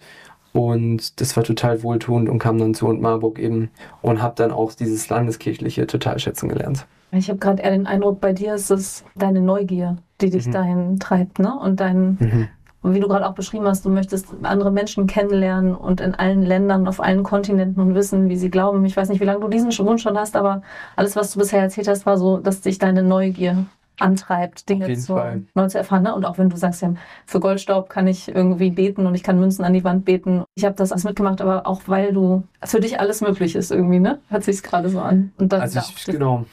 [0.52, 3.70] Und das war total wohltuend und kam dann zu und Marburg eben
[4.02, 6.86] und habe dann auch dieses Landeskirchliche total schätzen gelernt.
[7.10, 10.52] Ich habe gerade eher den Eindruck, bei dir ist es deine Neugier, die dich mhm.
[10.52, 11.56] dahin treibt, ne?
[11.58, 12.48] Und dein, mhm.
[12.92, 16.86] Wie du gerade auch beschrieben hast, du möchtest andere Menschen kennenlernen und in allen Ländern,
[16.86, 18.84] auf allen Kontinenten und wissen, wie sie glauben.
[18.84, 20.62] Ich weiß nicht, wie lange du diesen Wunsch schon hast, aber
[20.96, 23.64] alles, was du bisher erzählt hast, war so, dass dich deine Neugier
[23.98, 25.18] antreibt, Dinge zu,
[25.54, 26.02] neu zu erfahren.
[26.02, 26.14] Ne?
[26.14, 26.94] Und auch wenn du sagst, ja,
[27.26, 30.44] für Goldstaub kann ich irgendwie beten und ich kann Münzen an die Wand beten.
[30.54, 34.00] Ich habe das alles mitgemacht, aber auch weil du für dich alles möglich ist irgendwie,
[34.00, 34.18] ne?
[34.28, 35.32] Hört sich gerade so an.
[35.38, 36.44] Und dann also ich, genau.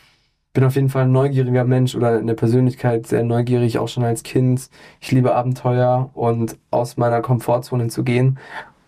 [0.54, 4.04] Bin auf jeden Fall ein neugieriger Mensch oder in der Persönlichkeit sehr neugierig, auch schon
[4.04, 4.70] als Kind.
[5.00, 8.38] Ich liebe Abenteuer und aus meiner Komfortzone zu gehen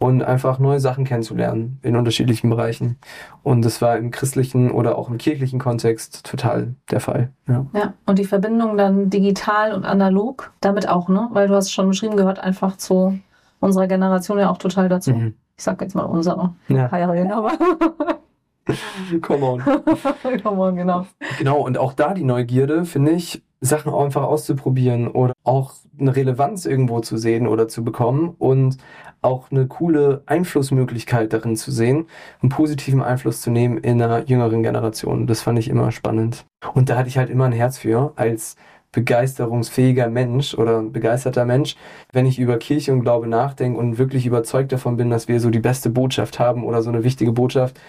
[0.04, 2.98] und einfach neue Sachen kennenzulernen in unterschiedlichen Bereichen.
[3.42, 7.32] Und das war im christlichen oder auch im kirchlichen Kontext total der Fall.
[7.48, 11.30] Ja, ja und die Verbindung dann digital und analog, damit auch, ne?
[11.32, 13.18] Weil du hast schon beschrieben, gehört einfach zu
[13.62, 15.12] unserer Generation ja auch total dazu.
[15.12, 15.36] Mhm.
[15.56, 16.92] Ich sag jetzt mal unsere ja.
[16.92, 17.54] Heiraten, aber.
[19.22, 19.62] Come on.
[20.44, 21.06] Come on, genau.
[21.38, 26.66] Genau, und auch da die Neugierde, finde ich, Sachen einfach auszuprobieren oder auch eine Relevanz
[26.66, 28.78] irgendwo zu sehen oder zu bekommen und
[29.22, 32.08] auch eine coole Einflussmöglichkeit darin zu sehen,
[32.42, 35.28] einen positiven Einfluss zu nehmen in einer jüngeren Generation.
[35.28, 36.46] Das fand ich immer spannend.
[36.74, 38.58] Und da hatte ich halt immer ein Herz für, als
[38.92, 41.76] begeisterungsfähiger Mensch oder begeisterter Mensch,
[42.12, 45.50] wenn ich über Kirche und Glaube nachdenke und wirklich überzeugt davon bin, dass wir so
[45.50, 47.80] die beste Botschaft haben oder so eine wichtige Botschaft,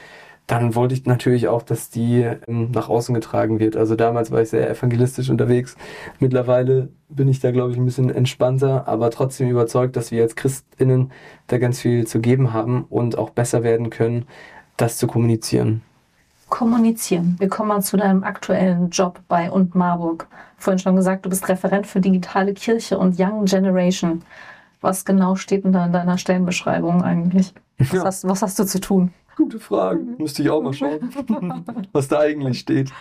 [0.46, 3.76] dann wollte ich natürlich auch, dass die ähm, nach außen getragen wird.
[3.76, 5.76] Also damals war ich sehr evangelistisch unterwegs.
[6.20, 10.36] Mittlerweile bin ich da, glaube ich, ein bisschen entspannter, aber trotzdem überzeugt, dass wir als
[10.36, 11.12] Christinnen
[11.46, 14.26] da ganz viel zu geben haben und auch besser werden können,
[14.76, 15.82] das zu kommunizieren.
[16.50, 17.36] Kommunizieren.
[17.38, 20.28] Wir kommen mal zu deinem aktuellen Job bei und Marburg.
[20.58, 24.22] Vorhin schon gesagt, du bist Referent für digitale Kirche und Young Generation.
[24.82, 27.54] Was genau steht denn da in deiner Stellenbeschreibung eigentlich?
[27.78, 28.04] Was, ja.
[28.04, 29.10] hast, was hast du zu tun?
[29.36, 30.00] Gute Frage.
[30.18, 31.10] Müsste ich auch mal schauen,
[31.92, 32.92] was da eigentlich steht.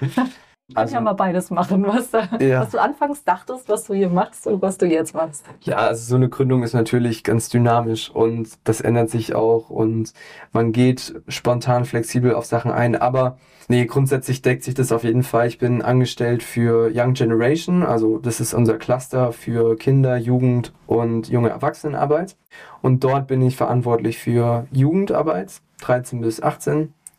[0.73, 2.61] Ich kann ja mal beides machen, was, da, ja.
[2.61, 5.45] was, du anfangs dachtest, was du hier machst und was du jetzt machst.
[5.61, 10.13] Ja, also so eine Gründung ist natürlich ganz dynamisch und das ändert sich auch und
[10.51, 15.21] man geht spontan flexibel auf Sachen ein, aber nee, grundsätzlich deckt sich das auf jeden
[15.21, 15.47] Fall.
[15.47, 21.29] Ich bin angestellt für Young Generation, also das ist unser Cluster für Kinder, Jugend und
[21.29, 22.35] junge Erwachsenenarbeit
[22.81, 26.39] und dort bin ich verantwortlich für Jugendarbeit 13 bis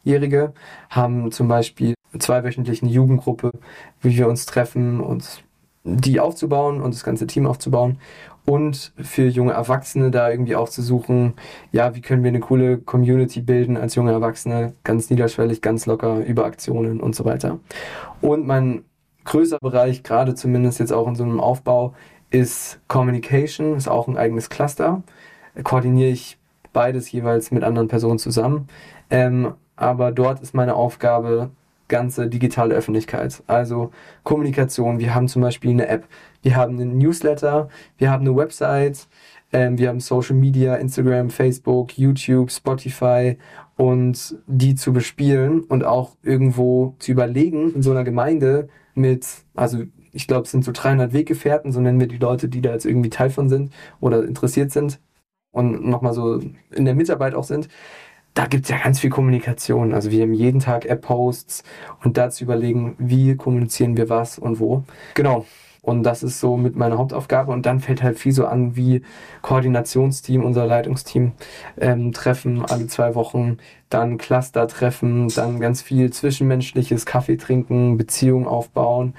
[0.04, 0.52] 18-Jährige,
[0.90, 3.50] haben zum Beispiel zweiwöchentlich eine Jugendgruppe,
[4.00, 5.40] wie wir uns treffen, uns
[5.84, 7.98] die aufzubauen und das ganze Team aufzubauen
[8.46, 11.34] und für junge Erwachsene da irgendwie auch zu suchen,
[11.72, 16.24] ja, wie können wir eine coole Community bilden als junge Erwachsene, ganz niederschwellig, ganz locker,
[16.24, 17.58] über Aktionen und so weiter.
[18.20, 18.84] Und mein
[19.24, 21.94] größer Bereich, gerade zumindest jetzt auch in so einem Aufbau,
[22.30, 25.02] ist Communication, ist auch ein eigenes Cluster.
[25.62, 26.38] Koordiniere ich
[26.74, 28.68] beides jeweils mit anderen Personen zusammen.
[29.08, 31.50] Ähm, aber dort ist meine Aufgabe
[31.88, 33.90] ganze digitale Öffentlichkeit, also
[34.22, 34.98] Kommunikation.
[34.98, 36.06] Wir haben zum Beispiel eine App,
[36.42, 39.06] wir haben einen Newsletter, wir haben eine Website,
[39.52, 43.38] ähm, wir haben Social Media, Instagram, Facebook, YouTube, Spotify.
[43.76, 49.82] Und die zu bespielen und auch irgendwo zu überlegen in so einer Gemeinde mit, also
[50.12, 52.86] ich glaube, es sind so 300 Weggefährten, so nennen wir die Leute, die da jetzt
[52.86, 55.00] irgendwie Teil von sind oder interessiert sind
[55.54, 56.40] und nochmal so
[56.70, 57.68] in der Mitarbeit auch sind,
[58.34, 59.94] da gibt es ja ganz viel Kommunikation.
[59.94, 61.62] Also wir haben jeden Tag App-Posts
[62.02, 64.82] und dazu überlegen, wie kommunizieren wir was und wo.
[65.14, 65.46] Genau.
[65.82, 67.52] Und das ist so mit meiner Hauptaufgabe.
[67.52, 69.02] Und dann fällt halt viel so an wie
[69.42, 71.32] Koordinationsteam, unser Leitungsteam,
[71.78, 73.58] ähm, Treffen alle zwei Wochen,
[73.90, 79.14] dann Cluster-Treffen, dann ganz viel zwischenmenschliches Kaffee trinken, Beziehung aufbauen,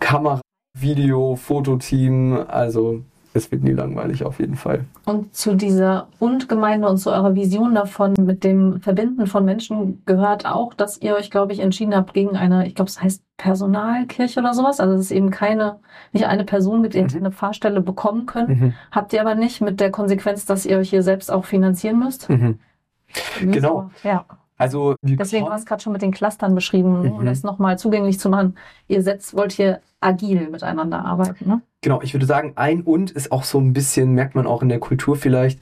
[0.00, 0.40] Kamera,
[0.76, 3.02] Video, Fototeam, also
[3.38, 4.84] es wird nie langweilig auf jeden Fall.
[5.04, 10.46] Und zu dieser Und-Gemeinde und zu eurer Vision davon mit dem Verbinden von Menschen gehört
[10.46, 14.40] auch, dass ihr euch, glaube ich, entschieden habt gegen eine, ich glaube, es heißt Personalkirche
[14.40, 14.80] oder sowas.
[14.80, 15.78] Also es ist eben keine,
[16.12, 17.16] nicht eine Person, mit der ihr mhm.
[17.16, 18.48] eine Fahrstelle bekommen könnt.
[18.48, 18.74] Mhm.
[18.90, 22.28] Habt ihr aber nicht mit der Konsequenz, dass ihr euch hier selbst auch finanzieren müsst.
[22.28, 22.58] Mhm.
[23.40, 23.90] Genau.
[24.02, 24.26] Ja.
[24.58, 27.12] Also deswegen war es gerade schon mit den Clustern beschrieben, mhm.
[27.12, 28.56] um das nochmal zugänglich zu machen.
[28.88, 31.62] Ihr setzt, wollt hier agil miteinander arbeiten, ne?
[31.80, 34.68] Genau, ich würde sagen, ein und ist auch so ein bisschen, merkt man auch in
[34.68, 35.60] der Kultur vielleicht,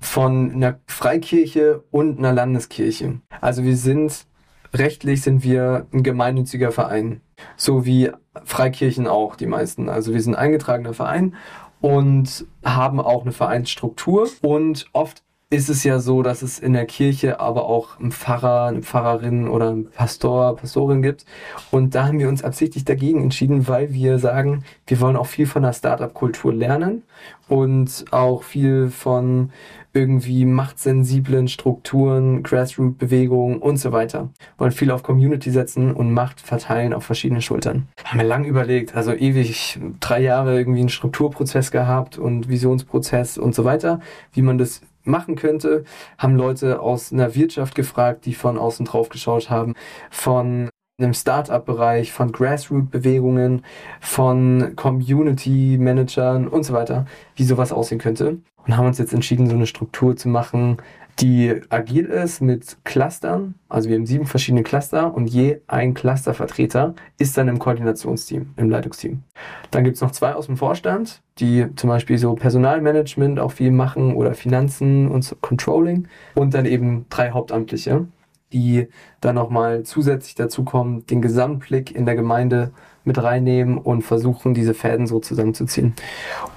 [0.00, 3.20] von einer Freikirche und einer Landeskirche.
[3.40, 4.26] Also wir sind,
[4.74, 7.20] rechtlich sind wir ein gemeinnütziger Verein.
[7.56, 8.10] So wie
[8.44, 9.88] Freikirchen auch, die meisten.
[9.88, 11.36] Also wir sind ein eingetragener Verein
[11.80, 15.22] und haben auch eine Vereinsstruktur und oft
[15.52, 19.48] ist es ja so, dass es in der Kirche aber auch einen Pfarrer, eine Pfarrerin
[19.48, 21.26] oder einen Pastor, Pastorin gibt.
[21.70, 25.46] Und da haben wir uns absichtlich dagegen entschieden, weil wir sagen, wir wollen auch viel
[25.46, 27.02] von der Startup-Kultur lernen
[27.48, 29.50] und auch viel von
[29.92, 34.30] irgendwie machtsensiblen Strukturen, Grassroot-Bewegungen und so weiter.
[34.56, 37.88] Wollen viel auf Community setzen und Macht verteilen auf verschiedene Schultern.
[38.06, 43.54] Haben wir lang überlegt, also ewig drei Jahre irgendwie einen Strukturprozess gehabt und Visionsprozess und
[43.54, 44.00] so weiter,
[44.32, 45.84] wie man das machen könnte,
[46.18, 49.74] haben Leute aus einer Wirtschaft gefragt, die von außen drauf geschaut haben,
[50.10, 53.64] von einem Startup-Bereich, von Grassroot-Bewegungen,
[54.00, 58.38] von Community-Managern und so weiter, wie sowas aussehen könnte.
[58.64, 60.76] Und haben uns jetzt entschieden, so eine Struktur zu machen,
[61.20, 63.54] die agil ist mit Clustern.
[63.68, 68.70] Also wir haben sieben verschiedene Cluster und je ein Clustervertreter ist dann im Koordinationsteam, im
[68.70, 69.22] Leitungsteam.
[69.70, 73.70] Dann gibt es noch zwei aus dem Vorstand, die zum Beispiel so Personalmanagement auch viel
[73.70, 76.08] machen oder Finanzen und so Controlling.
[76.34, 78.06] Und dann eben drei Hauptamtliche,
[78.52, 78.88] die
[79.20, 82.72] dann nochmal zusätzlich dazu kommen, den Gesamtblick in der Gemeinde
[83.04, 85.94] mit reinnehmen und versuchen, diese Fäden so zusammenzuziehen.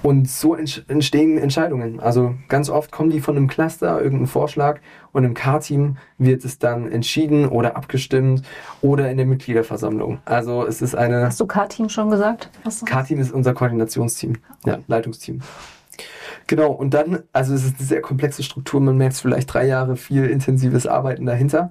[0.02, 2.00] Und so entstehen Entscheidungen.
[2.00, 4.80] Also ganz oft kommen die von einem Cluster, irgendein Vorschlag
[5.12, 8.42] und im K-Team wird es dann entschieden oder abgestimmt
[8.82, 10.18] oder in der Mitgliederversammlung.
[10.24, 11.26] Also es ist eine...
[11.26, 12.50] Hast du K-Team schon gesagt?
[12.84, 15.40] K-Team ist unser Koordinationsteam, ja, Leitungsteam.
[16.46, 19.96] Genau, und dann, also es ist eine sehr komplexe Struktur, man merkt vielleicht drei Jahre
[19.96, 21.70] viel intensives Arbeiten dahinter.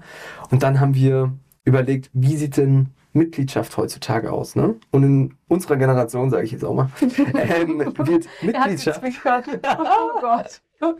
[0.51, 1.31] Und dann haben wir
[1.63, 4.55] überlegt, wie sieht denn Mitgliedschaft heutzutage aus.
[4.55, 4.75] Ne?
[4.91, 9.01] Und in unserer Generation, sage ich jetzt auch mal, ähm, wird Mitgliedschaft.
[9.03, 10.61] oh Gott.
[10.79, 10.97] Tut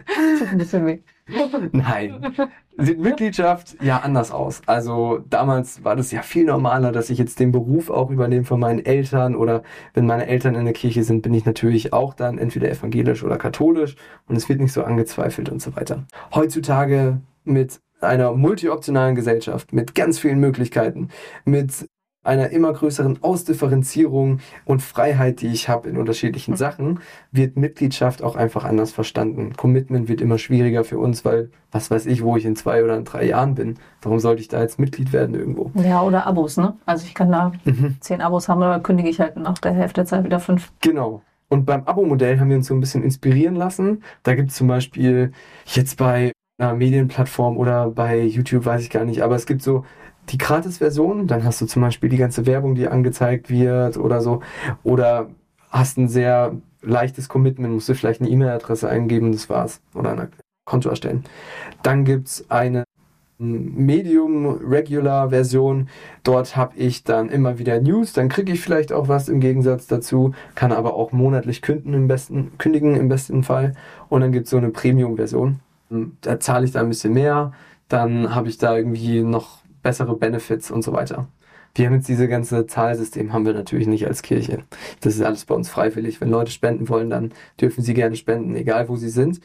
[0.51, 0.99] ein bisschen weh.
[1.71, 2.33] Nein.
[2.77, 4.61] Sieht Mitgliedschaft ja anders aus.
[4.65, 8.59] Also damals war das ja viel normaler, dass ich jetzt den Beruf auch übernehme von
[8.59, 12.37] meinen Eltern oder wenn meine Eltern in der Kirche sind, bin ich natürlich auch dann
[12.37, 13.95] entweder evangelisch oder katholisch
[14.27, 16.05] und es wird nicht so angezweifelt und so weiter.
[16.33, 21.09] Heutzutage mit einer multioptionalen Gesellschaft mit ganz vielen Möglichkeiten,
[21.45, 21.89] mit
[22.25, 26.57] einer immer größeren Ausdifferenzierung und Freiheit, die ich habe in unterschiedlichen mhm.
[26.57, 26.99] Sachen,
[27.31, 29.53] wird Mitgliedschaft auch einfach anders verstanden.
[29.55, 32.97] Commitment wird immer schwieriger für uns, weil was weiß ich, wo ich in zwei oder
[32.97, 33.75] in drei Jahren bin.
[34.01, 35.71] Warum sollte ich da jetzt Mitglied werden irgendwo?
[35.75, 36.75] Ja, oder Abos, ne?
[36.85, 37.97] Also ich kann da mhm.
[37.99, 40.71] zehn Abos haben, aber kündige ich halt nach der Hälfte der Zeit wieder fünf.
[40.81, 41.21] Genau.
[41.47, 44.03] Und beim Abo-Modell haben wir uns so ein bisschen inspirieren lassen.
[44.23, 45.31] Da gibt es zum Beispiel
[45.65, 49.85] jetzt bei einer Medienplattform oder bei YouTube, weiß ich gar nicht, aber es gibt so
[50.29, 54.41] die Gratis-Version, dann hast du zum Beispiel die ganze Werbung, die angezeigt wird oder so.
[54.83, 55.29] Oder
[55.69, 59.81] hast ein sehr leichtes Commitment, musst du vielleicht eine E-Mail-Adresse eingeben, das war's.
[59.93, 60.29] Oder ein
[60.65, 61.23] Konto erstellen.
[61.83, 62.83] Dann gibt's eine
[63.37, 65.89] Medium Regular Version.
[66.23, 69.87] Dort habe ich dann immer wieder News, dann kriege ich vielleicht auch was im Gegensatz
[69.87, 73.73] dazu, kann aber auch monatlich kündigen im besten, kündigen im besten Fall.
[74.07, 75.59] Und dann gibt es so eine Premium Version.
[76.21, 77.51] Da zahle ich da ein bisschen mehr.
[77.89, 81.27] Dann habe ich da irgendwie noch bessere Benefits und so weiter.
[81.75, 84.63] Wir haben jetzt diese ganze Zahlsystem haben wir natürlich nicht als Kirche.
[85.01, 86.19] Das ist alles bei uns freiwillig.
[86.19, 89.41] Wenn Leute spenden wollen, dann dürfen sie gerne spenden, egal wo sie sind.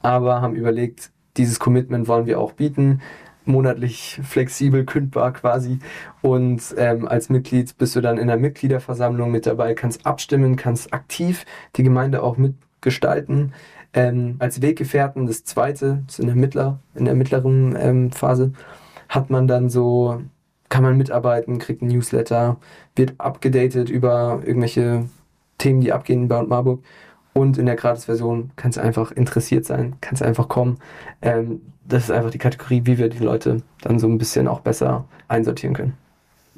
[0.00, 3.00] Aber haben überlegt, dieses Commitment wollen wir auch bieten
[3.46, 5.78] monatlich flexibel kündbar quasi.
[6.22, 10.92] Und ähm, als Mitglied bist du dann in der Mitgliederversammlung mit dabei, kannst abstimmen, kannst
[10.92, 11.44] aktiv
[11.76, 13.52] die Gemeinde auch mitgestalten.
[13.92, 18.52] Ähm, als Weggefährten das zweite, das ist in der, Mittler, in der mittleren ähm, Phase
[19.08, 20.20] hat man dann so,
[20.68, 22.56] kann man mitarbeiten, kriegt ein Newsletter,
[22.96, 25.04] wird abgedatet über irgendwelche
[25.58, 26.82] Themen, die abgehen bei Marburg.
[27.32, 30.78] Und in der Gratis-Version kannst du einfach interessiert sein, kannst einfach kommen.
[31.20, 34.60] Ähm, das ist einfach die Kategorie, wie wir die Leute dann so ein bisschen auch
[34.60, 35.94] besser einsortieren können.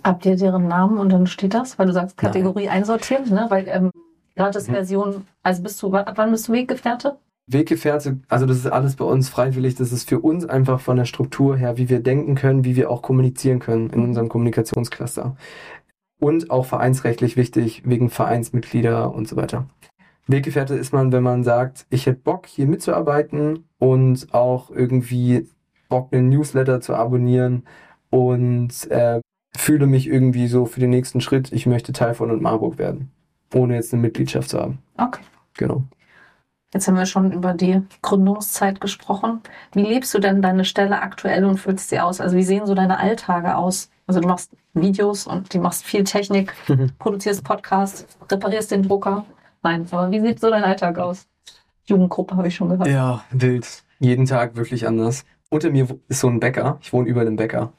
[0.05, 2.77] Habt ihr deren Namen und dann steht das, weil du sagst Kategorie Nein.
[2.77, 3.47] einsortieren, ne?
[3.49, 3.91] Weil ähm,
[4.37, 7.17] Gratis-Version, also bist du, ab wann bist du Weggefährte?
[7.49, 9.77] Weggefährte, also das ist alles bei uns freiwillig.
[9.77, 12.91] Das ist für uns einfach von der Struktur her, wie wir denken können, wie wir
[12.91, 15.37] auch kommunizieren können in unserem Kommunikationscluster.
[16.19, 19.69] Und auch vereinsrechtlich wichtig, wegen Vereinsmitglieder und so weiter.
[20.27, 25.49] Weggefährte ist man, wenn man sagt, ich hätte Bock, hier mitzuarbeiten und auch irgendwie
[25.89, 27.63] Bock, einen Newsletter zu abonnieren
[28.11, 29.21] und äh,
[29.57, 33.13] fühle mich irgendwie so für den nächsten Schritt, ich möchte Teil von und Marburg werden,
[33.55, 34.79] ohne jetzt eine Mitgliedschaft zu haben.
[34.97, 35.21] Okay.
[35.59, 35.85] Genau.
[36.77, 39.41] Jetzt haben wir schon über die Gründungszeit gesprochen.
[39.73, 42.21] Wie lebst du denn deine Stelle aktuell und fühlst sie aus?
[42.21, 43.89] Also wie sehen so deine Alltage aus?
[44.07, 46.53] Also du machst Videos und du machst viel Technik,
[46.99, 49.25] produzierst Podcasts, reparierst den Drucker.
[49.63, 51.27] Nein, aber wie sieht so dein Alltag aus?
[51.87, 52.89] Jugendgruppe habe ich schon gehört.
[52.89, 53.67] Ja, wild.
[53.99, 55.25] Jeden Tag wirklich anders.
[55.49, 56.77] Unter mir ist so ein Bäcker.
[56.83, 57.73] Ich wohne über einem Bäcker.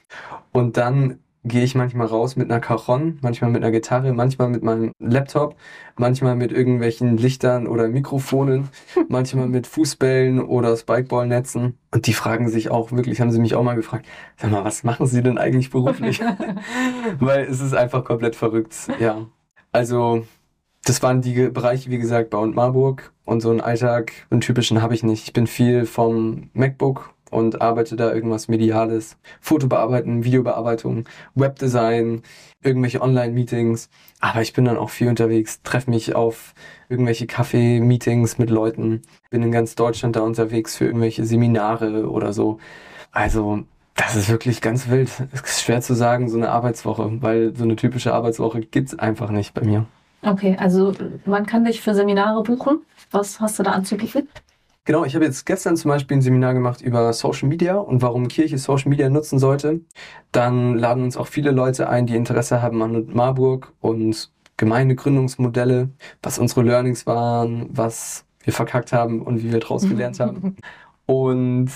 [0.52, 4.64] Und dann gehe ich manchmal raus mit einer Cajon, manchmal mit einer Gitarre, manchmal mit
[4.64, 5.56] meinem Laptop,
[5.96, 8.70] manchmal mit irgendwelchen Lichtern oder Mikrofonen,
[9.10, 11.78] manchmal mit Fußbällen oder Spikeballnetzen.
[11.92, 14.84] Und die fragen sich auch wirklich, haben sie mich auch mal gefragt, sag mal, was
[14.84, 16.22] machen sie denn eigentlich beruflich?
[17.20, 19.26] Weil es ist einfach komplett verrückt, ja.
[19.72, 20.26] Also,
[20.84, 23.12] das waren die Bereiche, wie gesagt, Bau und Marburg.
[23.26, 25.26] Und so einen Alltag, einen typischen habe ich nicht.
[25.26, 29.18] Ich bin viel vom MacBook und arbeite da irgendwas Mediales.
[29.42, 31.06] Foto bearbeiten, Videobearbeitung,
[31.36, 32.24] Webdesign,
[32.64, 33.90] irgendwelche Online-Meetings.
[34.20, 36.54] Aber ich bin dann auch viel unterwegs, treffe mich auf
[36.90, 39.02] irgendwelche Kaffee-Meetings mit Leuten.
[39.30, 42.60] Bin in ganz Deutschland da unterwegs für irgendwelche Seminare oder so.
[43.12, 43.64] Also,
[43.96, 45.10] das ist wirklich ganz wild.
[45.34, 49.32] Es ist schwer zu sagen, so eine Arbeitswoche, weil so eine typische Arbeitswoche gibt's einfach
[49.32, 49.86] nicht bei mir.
[50.24, 50.94] Okay, also
[51.26, 52.80] man kann dich für Seminare buchen.
[53.12, 54.28] Was hast du da anzubieten?
[54.88, 58.30] Genau, ich habe jetzt gestern zum Beispiel ein Seminar gemacht über Social Media und warum
[58.30, 59.82] Kirche Social Media nutzen sollte.
[60.32, 65.90] Dann laden uns auch viele Leute ein, die Interesse haben an Marburg und Gemeindegründungsmodelle,
[66.24, 70.56] was unsere Learnings waren, was wir verkackt haben und wie wir daraus gelernt haben.
[71.06, 71.70] Und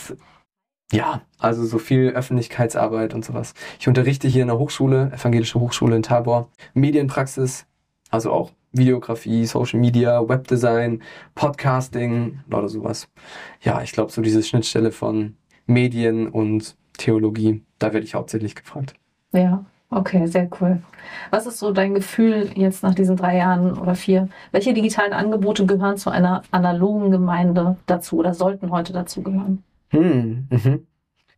[0.94, 3.56] ja, also so viel Öffentlichkeitsarbeit und sowas.
[3.78, 7.66] Ich unterrichte hier in der Hochschule, Evangelische Hochschule in Tabor, Medienpraxis,
[8.10, 11.02] also auch Videografie, Social Media, Webdesign,
[11.36, 13.10] Podcasting oder sowas.
[13.62, 18.94] Ja, ich glaube, so diese Schnittstelle von Medien und Theologie, da werde ich hauptsächlich gefragt.
[19.34, 20.82] Ja, okay, sehr cool.
[21.32, 24.30] Was ist so dein Gefühl jetzt nach diesen drei Jahren oder vier?
[24.52, 29.64] Welche digitalen Angebote gehören zu einer analogen Gemeinde dazu oder sollten heute dazu gehören?
[29.90, 30.88] Hm, mhm.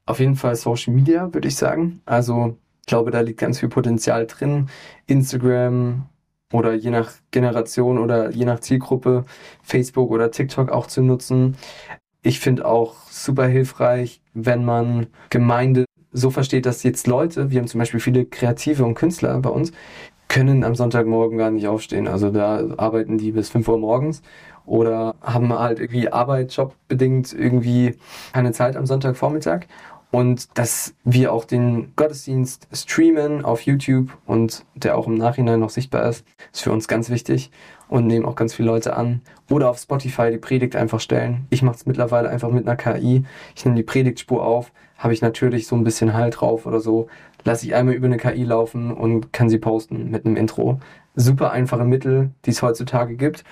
[0.05, 2.01] Auf jeden Fall Social Media, würde ich sagen.
[2.05, 4.67] Also, ich glaube, da liegt ganz viel Potenzial drin.
[5.07, 6.05] Instagram,
[6.53, 9.25] oder je nach Generation oder je nach Zielgruppe
[9.63, 11.57] Facebook oder TikTok auch zu nutzen.
[12.21, 17.67] Ich finde auch super hilfreich, wenn man Gemeinde so versteht, dass jetzt Leute, wir haben
[17.67, 19.73] zum Beispiel viele Kreative und Künstler bei uns,
[20.27, 22.07] können am Sonntagmorgen gar nicht aufstehen.
[22.07, 24.21] Also da arbeiten die bis 5 Uhr morgens
[24.65, 27.95] oder haben halt irgendwie Arbeit, jobbedingt irgendwie
[28.31, 29.65] keine Zeit am Sonntagvormittag
[30.13, 35.71] und dass wir auch den Gottesdienst streamen auf YouTube und der auch im Nachhinein noch
[35.71, 37.49] sichtbar ist, ist für uns ganz wichtig
[37.87, 39.21] und nehmen auch ganz viele Leute an.
[39.49, 41.47] Oder auf Spotify die Predigt einfach stellen.
[41.49, 43.25] Ich mache es mittlerweile einfach mit einer KI.
[43.55, 47.07] Ich nehme die Predigtspur auf, habe ich natürlich so ein bisschen Halt drauf oder so,
[47.43, 50.79] lasse ich einmal über eine KI laufen und kann sie posten mit einem Intro.
[51.15, 53.43] Super einfache Mittel, die es heutzutage gibt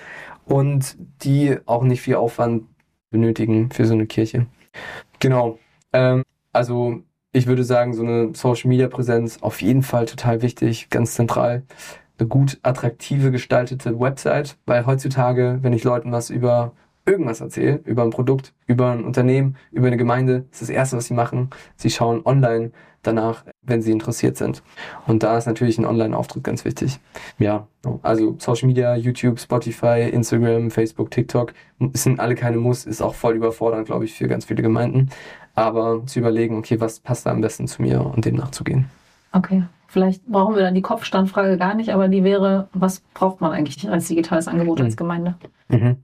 [0.44, 2.66] und die auch nicht viel Aufwand
[3.10, 4.46] benötigen für so eine Kirche.
[5.18, 5.58] Genau.
[5.92, 6.22] Ähm,
[6.52, 11.62] also ich würde sagen, so eine Social-Media-Präsenz auf jeden Fall total wichtig, ganz zentral.
[12.18, 16.72] Eine gut attraktive gestaltete Website, weil heutzutage, wenn ich Leuten was über
[17.06, 21.06] irgendwas erzähle, über ein Produkt, über ein Unternehmen, über eine Gemeinde, ist das Erste, was
[21.06, 21.50] sie machen.
[21.76, 22.70] Sie schauen online
[23.02, 24.62] danach, wenn sie interessiert sind.
[25.06, 27.00] Und da ist natürlich ein Online-Auftritt ganz wichtig.
[27.38, 27.66] Ja,
[28.02, 31.52] also Social Media, YouTube, Spotify, Instagram, Facebook, TikTok,
[31.94, 35.10] sind alle keine Muss, ist auch voll überfordernd, glaube ich, für ganz viele Gemeinden
[35.54, 38.86] aber zu überlegen, okay, was passt da am besten zu mir und dem nachzugehen.
[39.32, 43.52] Okay, vielleicht brauchen wir dann die Kopfstandfrage gar nicht, aber die wäre, was braucht man
[43.52, 44.84] eigentlich als digitales Angebot mhm.
[44.86, 45.34] als Gemeinde?
[45.68, 45.96] Mhm.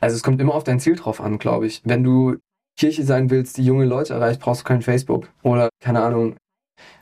[0.00, 1.82] Also es kommt immer auf dein Ziel drauf an, glaube ich.
[1.84, 2.36] Wenn du
[2.76, 6.36] Kirche sein willst, die junge Leute erreicht, brauchst du kein Facebook oder keine Ahnung.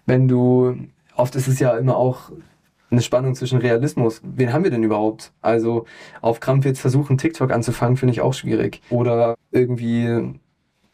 [0.07, 0.77] Wenn du,
[1.17, 2.31] oft ist es ja immer auch
[2.91, 4.21] eine Spannung zwischen Realismus.
[4.23, 5.33] Wen haben wir denn überhaupt?
[5.41, 5.87] Also
[6.21, 8.83] auf Krampf jetzt versuchen, TikTok anzufangen, finde ich auch schwierig.
[8.91, 10.39] Oder irgendwie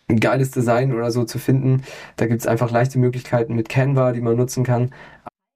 [0.08, 1.82] ein geiles Design oder so zu finden.
[2.16, 4.90] Da gibt es einfach leichte Möglichkeiten mit Canva, die man nutzen kann.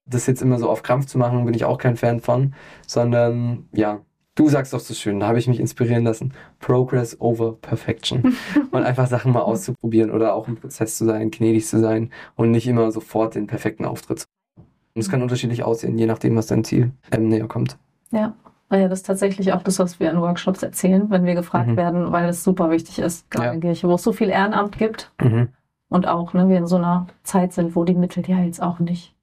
[0.06, 2.54] Das jetzt immer so auf Krampf zu machen, bin ich auch kein Fan von,
[2.86, 4.00] sondern ja,
[4.34, 6.34] du sagst doch so schön, da habe ich mich inspirieren lassen.
[6.58, 8.36] Progress over Perfection.
[8.70, 12.50] und einfach Sachen mal auszuprobieren oder auch im Prozess zu sein, gnädig zu sein und
[12.50, 14.66] nicht immer sofort den perfekten Auftritt zu haben.
[14.94, 17.78] Und es kann unterschiedlich aussehen, je nachdem, was dein Ziel ähm, näher kommt.
[18.10, 18.34] Ja,
[18.76, 21.76] ja, das ist tatsächlich auch das, was wir in Workshops erzählen, wenn wir gefragt mhm.
[21.76, 23.52] werden, weil es super wichtig ist, gerade ja.
[23.52, 25.48] in Kirche, wo es so viel Ehrenamt gibt mhm.
[25.88, 28.78] und auch, ne, wir in so einer Zeit sind, wo die Mittel ja jetzt auch
[28.78, 29.14] nicht,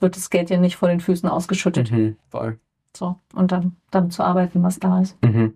[0.00, 1.90] wird das Geld ja nicht vor den Füßen ausgeschüttet.
[1.90, 2.16] Mhm.
[2.30, 2.58] Voll.
[2.96, 5.22] So, und dann, dann zu arbeiten, was da ist.
[5.22, 5.54] Mhm.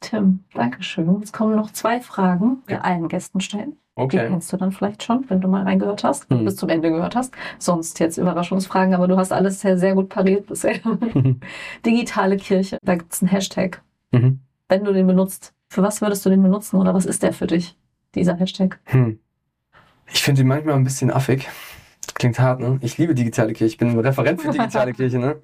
[0.00, 1.20] Tim, Dankeschön.
[1.20, 2.80] Jetzt kommen noch zwei Fragen, die Ja.
[2.80, 3.76] allen Gästen stellen.
[4.08, 4.28] Die Okay.
[4.28, 6.44] kennst du dann vielleicht schon, wenn du mal reingehört hast, Hm.
[6.44, 7.32] bis zum Ende gehört hast.
[7.58, 10.76] Sonst jetzt Überraschungsfragen, aber du hast alles sehr, sehr gut pariert bisher.
[11.86, 13.82] Digitale Kirche, da gibt es einen Hashtag.
[14.12, 14.40] Mhm.
[14.68, 17.46] Wenn du den benutzt, für was würdest du den benutzen oder was ist der für
[17.46, 17.76] dich,
[18.14, 18.78] dieser Hashtag?
[18.84, 19.18] Hm.
[20.12, 21.48] Ich finde ihn manchmal ein bisschen affig.
[22.20, 22.78] Klingt hart, ne?
[22.82, 23.64] Ich liebe digitale Kirche.
[23.64, 25.36] Ich bin Referent für digitale Kirche, ne?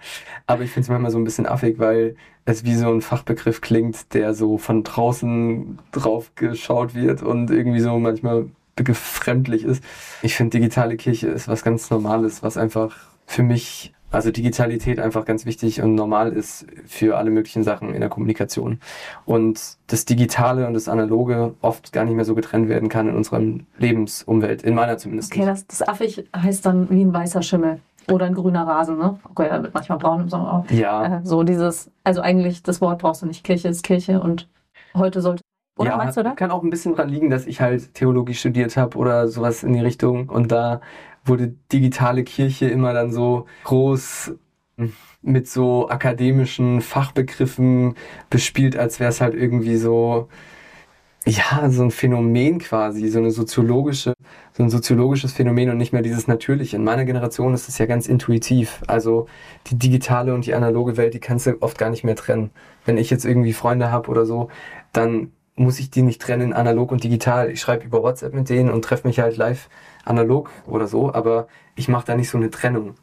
[0.46, 3.62] Aber ich finde es manchmal so ein bisschen affig, weil es wie so ein Fachbegriff
[3.62, 9.82] klingt, der so von draußen drauf geschaut wird und irgendwie so manchmal befremdlich ist.
[10.20, 15.24] Ich finde, digitale Kirche ist was ganz Normales, was einfach für mich, also Digitalität einfach
[15.24, 18.80] ganz wichtig und normal ist für alle möglichen Sachen in der Kommunikation.
[19.24, 23.16] Und das Digitale und das Analoge oft gar nicht mehr so getrennt werden kann in
[23.16, 23.42] unserer
[23.78, 25.32] Lebensumwelt, in meiner zumindest.
[25.32, 27.80] Okay, das, das affig heißt dann wie ein weißer Schimmel
[28.10, 29.18] oder ein grüner Rasen, ne?
[29.30, 30.70] Okay, da wird manchmal braun im Sommer auch.
[30.70, 33.44] ja, Äh, so dieses, also eigentlich das Wort brauchst du nicht.
[33.44, 34.48] Kirche ist Kirche und
[34.94, 35.42] heute sollte.
[35.78, 36.36] Oder ja, meinst du das?
[36.36, 39.74] kann auch ein bisschen dran liegen, dass ich halt Theologie studiert habe oder sowas in
[39.74, 40.80] die Richtung und da
[41.26, 44.32] wurde digitale Kirche immer dann so groß
[45.22, 47.94] mit so akademischen Fachbegriffen
[48.30, 50.28] bespielt, als wäre es halt irgendwie so
[51.28, 54.14] ja, so ein Phänomen quasi, so eine soziologische,
[54.52, 56.76] so ein soziologisches Phänomen und nicht mehr dieses Natürliche.
[56.76, 58.82] In meiner Generation ist es ja ganz intuitiv.
[58.86, 59.26] Also
[59.66, 62.50] die digitale und die analoge Welt, die kannst du oft gar nicht mehr trennen.
[62.84, 64.50] Wenn ich jetzt irgendwie Freunde habe oder so,
[64.92, 67.50] dann muss ich die nicht trennen analog und digital.
[67.50, 69.68] Ich schreibe über WhatsApp mit denen und treffe mich halt live
[70.06, 72.94] analog oder so, aber ich mache da nicht so eine Trennung.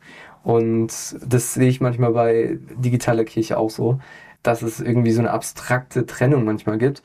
[0.44, 0.92] Und
[1.26, 4.00] das sehe ich manchmal bei digitaler Kirche auch so,
[4.42, 7.02] dass es irgendwie so eine abstrakte Trennung manchmal gibt.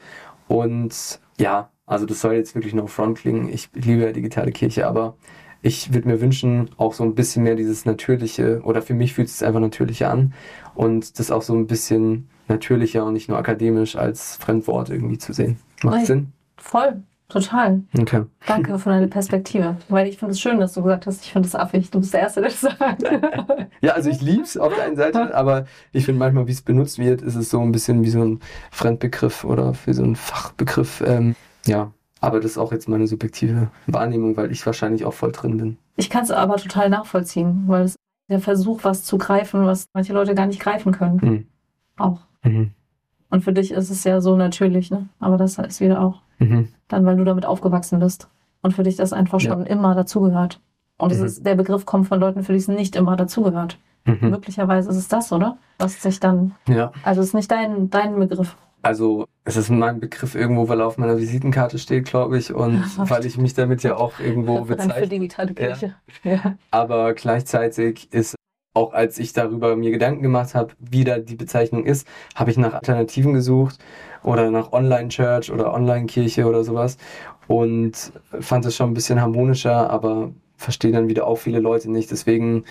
[0.48, 3.48] Und ja, also das soll jetzt wirklich no front klingen.
[3.48, 5.16] Ich liebe ja digitale Kirche, aber
[5.62, 9.28] ich würde mir wünschen, auch so ein bisschen mehr dieses Natürliche, oder für mich fühlt
[9.28, 10.32] es sich einfach natürlicher an
[10.74, 15.32] und das auch so ein bisschen natürlicher und nicht nur akademisch als Fremdwort irgendwie zu
[15.32, 15.58] sehen.
[15.82, 16.06] Macht.
[16.06, 16.32] Sinn?
[16.56, 17.82] Voll, total.
[17.98, 18.24] Okay.
[18.46, 19.76] Danke für deine Perspektive.
[19.88, 21.90] Weil ich finde es schön, dass du gesagt hast, ich finde es affig.
[21.90, 23.04] Du bist der Erste, der das sagt.
[23.80, 26.98] Ja, also ich lieb's auf der einen Seite, aber ich finde manchmal, wie es benutzt
[26.98, 28.40] wird, ist es so ein bisschen wie so ein
[28.72, 31.00] Fremdbegriff oder für so einen Fachbegriff.
[31.06, 35.30] Ähm, ja, aber das ist auch jetzt meine subjektive Wahrnehmung, weil ich wahrscheinlich auch voll
[35.30, 35.78] drin bin.
[35.96, 37.94] Ich kann es aber total nachvollziehen, weil es
[38.28, 41.20] der Versuch, was zu greifen, was manche Leute gar nicht greifen können.
[41.22, 41.46] Mhm.
[41.96, 42.20] Auch.
[42.42, 42.72] Mhm.
[43.30, 45.08] Und für dich ist es ja so natürlich, ne?
[45.20, 46.68] Aber das ist wieder auch Mhm.
[46.88, 48.28] dann, weil du damit aufgewachsen bist.
[48.62, 49.52] Und für dich das einfach Ja.
[49.52, 50.60] schon immer dazugehört.
[50.98, 51.24] Und Mhm.
[51.24, 53.78] ist, der Begriff kommt von Leuten, für die es nicht immer dazugehört.
[54.04, 54.30] Mhm.
[54.30, 55.58] Möglicherweise ist es das, oder?
[55.78, 58.56] Was sich dann, Ja, also es ist nicht dein, dein Begriff.
[58.82, 62.82] also es ist mein Begriff irgendwo, weil er auf meiner Visitenkarte steht, glaube ich, und
[63.10, 65.08] weil ich mich damit ja auch irgendwo Referent für bezeichne.
[65.08, 65.94] digitale Kirche.
[66.24, 66.54] Ja.
[66.70, 68.34] Aber gleichzeitig ist
[68.78, 72.06] auch als ich darüber mir Gedanken gemacht habe, wie da die Bezeichnung ist,
[72.36, 73.78] habe ich nach Alternativen gesucht
[74.22, 76.96] oder nach Online-Church oder Online-Kirche oder sowas
[77.48, 82.10] und fand es schon ein bisschen harmonischer, aber verstehe dann wieder auch viele Leute nicht.
[82.10, 82.64] Deswegen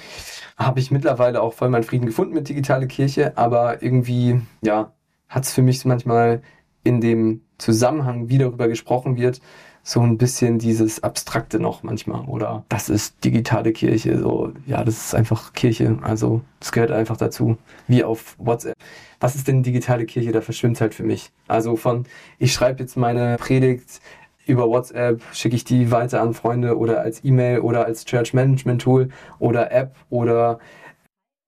[0.58, 4.94] habe ich mittlerweile auch voll meinen Frieden gefunden mit digitale Kirche, aber irgendwie, ja,
[5.28, 6.42] hat es für mich manchmal
[6.84, 9.42] in dem Zusammenhang, wie darüber gesprochen wird,
[9.88, 12.26] so ein bisschen dieses Abstrakte noch manchmal.
[12.26, 14.20] Oder das ist digitale Kirche.
[14.20, 15.98] So, ja, das ist einfach Kirche.
[16.02, 17.58] Also, das gehört einfach dazu.
[17.88, 18.76] Wie auf WhatsApp.
[19.22, 20.34] Was ist denn digitale Kirche?
[20.34, 21.32] Da verschwimmt halt für mich.
[21.48, 22.06] Also von,
[22.38, 24.02] ich schreibe jetzt meine Predigt
[24.46, 28.82] über WhatsApp, schicke ich die weiter an Freunde oder als E-Mail oder als Church Management
[28.82, 29.08] Tool
[29.40, 30.60] oder App oder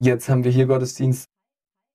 [0.02, 1.29] jetzt haben wir hier Gottesdienst,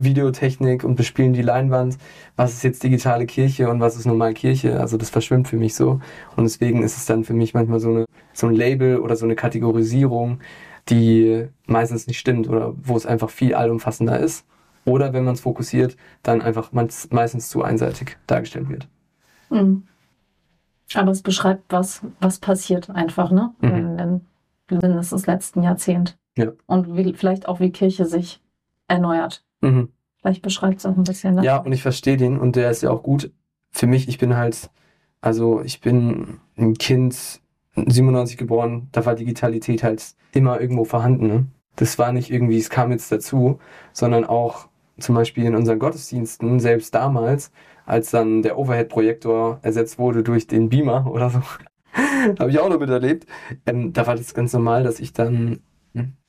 [0.05, 1.99] Videotechnik und bespielen die Leinwand.
[2.37, 4.79] Was ist jetzt digitale Kirche und was ist normal Kirche?
[4.81, 6.01] Also das verschwimmt für mich so.
[6.37, 9.25] Und deswegen ist es dann für mich manchmal so, eine, so ein Label oder so
[9.25, 10.41] eine Kategorisierung,
[10.89, 14.47] die meistens nicht stimmt oder wo es einfach viel allumfassender ist.
[14.85, 18.87] Oder wenn man es fokussiert, dann einfach meist- meistens zu einseitig dargestellt wird.
[19.49, 19.85] Mhm.
[20.93, 23.55] Aber es beschreibt was, was passiert einfach, ne?
[23.63, 23.99] Mhm.
[23.99, 24.21] In
[24.71, 26.19] mindestens des letzten Jahrzehnt.
[26.37, 26.53] Ja.
[26.67, 28.43] Und wie, vielleicht auch, wie Kirche sich
[28.89, 29.45] erneuert.
[29.61, 29.89] Mhm.
[30.25, 31.35] Vielleicht beschreibt es auch ein bisschen.
[31.35, 31.45] Ne?
[31.45, 33.31] Ja, und ich verstehe den und der ist ja auch gut.
[33.71, 34.71] Für mich, ich bin halt,
[35.21, 37.43] also ich bin ein Kind,
[37.77, 41.27] 97 geboren, da war Digitalität halt immer irgendwo vorhanden.
[41.27, 41.47] Ne?
[41.77, 43.59] Das war nicht irgendwie, es kam jetzt dazu,
[43.93, 44.69] sondern auch
[44.99, 47.53] zum Beispiel in unseren Gottesdiensten, selbst damals,
[47.85, 51.43] als dann der Overhead-Projektor ersetzt wurde durch den Beamer oder so,
[52.39, 53.27] habe ich auch noch miterlebt.
[53.67, 55.61] Ähm, da war das ganz normal, dass ich dann,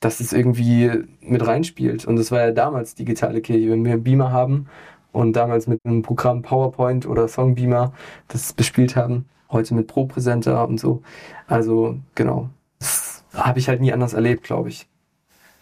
[0.00, 0.90] dass es irgendwie
[1.20, 2.04] mit reinspielt.
[2.04, 3.70] Und das war ja damals digitale Kirche.
[3.70, 4.66] Wenn wir einen Beamer haben
[5.12, 7.92] und damals mit einem Programm PowerPoint oder Songbeamer
[8.28, 11.02] das bespielt haben, heute mit ProPresenter und so.
[11.48, 12.48] Also genau,
[12.78, 14.86] das habe ich halt nie anders erlebt, glaube ich,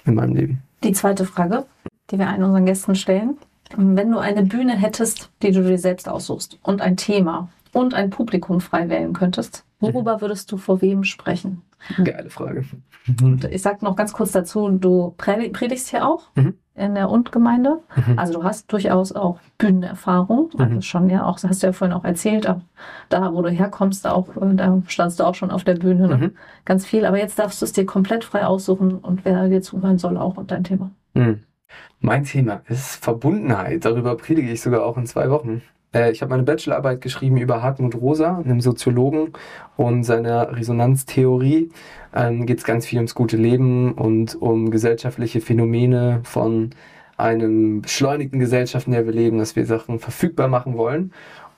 [0.05, 0.62] in meinem Leben.
[0.82, 1.64] Die zweite Frage,
[2.11, 3.38] die wir allen unseren Gästen stellen.
[3.76, 8.11] Wenn du eine Bühne hättest, die du dir selbst aussuchst und ein Thema und ein
[8.11, 11.62] Publikum frei wählen könntest, worüber würdest du vor wem sprechen?
[12.05, 12.64] Geile Frage.
[13.22, 16.55] Und ich sag noch ganz kurz dazu, du predigst hier auch Mhm.
[16.74, 17.80] in der Und-Gemeinde.
[18.07, 18.18] Mhm.
[18.18, 20.51] Also du hast durchaus auch Bühnenerfahrung.
[20.59, 20.82] Also Mhm.
[20.82, 22.61] schon ja auch, das hast du ja vorhin auch erzählt, auch
[23.11, 26.09] da, wo du herkommst, auch, äh, da standst du auch schon auf der Bühne.
[26.09, 26.16] Ne?
[26.16, 26.30] Mhm.
[26.64, 27.05] Ganz viel.
[27.05, 30.37] Aber jetzt darfst du es dir komplett frei aussuchen und wer dir zuhören soll auch
[30.37, 30.91] und dein Thema.
[31.14, 31.41] Hm.
[32.01, 33.85] Mein Thema ist Verbundenheit.
[33.85, 35.62] Darüber predige ich sogar auch in zwei Wochen.
[35.95, 39.32] Äh, Ich habe meine Bachelorarbeit geschrieben über Hartmut Rosa, einem Soziologen
[39.76, 41.70] und seiner Resonanztheorie.
[42.14, 46.70] Ähm, Geht es ganz viel ums gute Leben und um gesellschaftliche Phänomene von
[47.16, 51.12] einem beschleunigten Gesellschaft, in der wir leben, dass wir Sachen verfügbar machen wollen.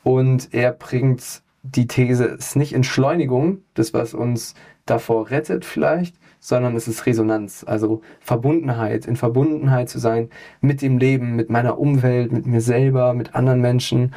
[0.04, 6.16] Und er bringt die These, es ist nicht Entschleunigung, das, was uns davor rettet vielleicht,
[6.40, 10.30] sondern es ist Resonanz, also Verbundenheit, in Verbundenheit zu sein
[10.60, 14.14] mit dem Leben, mit meiner Umwelt, mit mir selber, mit anderen Menschen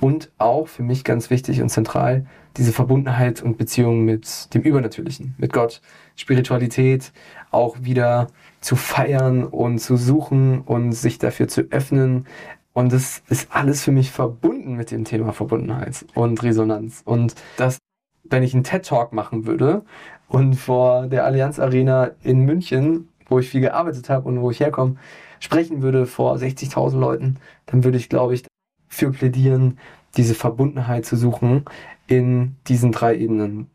[0.00, 5.34] und auch für mich ganz wichtig und zentral diese Verbundenheit und Beziehung mit dem Übernatürlichen,
[5.38, 5.80] mit Gott,
[6.16, 7.12] Spiritualität
[7.50, 8.26] auch wieder
[8.60, 12.26] zu feiern und zu suchen und sich dafür zu öffnen.
[12.72, 17.02] Und das ist alles für mich verbunden mit dem Thema Verbundenheit und Resonanz.
[17.04, 17.78] Und das,
[18.24, 19.84] wenn ich einen TED-Talk machen würde
[20.32, 24.60] und vor der Allianz Arena in München, wo ich viel gearbeitet habe und wo ich
[24.60, 24.96] herkomme,
[25.40, 28.44] sprechen würde vor 60.000 Leuten, dann würde ich, glaube ich,
[28.88, 29.78] für plädieren,
[30.16, 31.66] diese Verbundenheit zu suchen
[32.06, 33.68] in diesen drei Ebenen.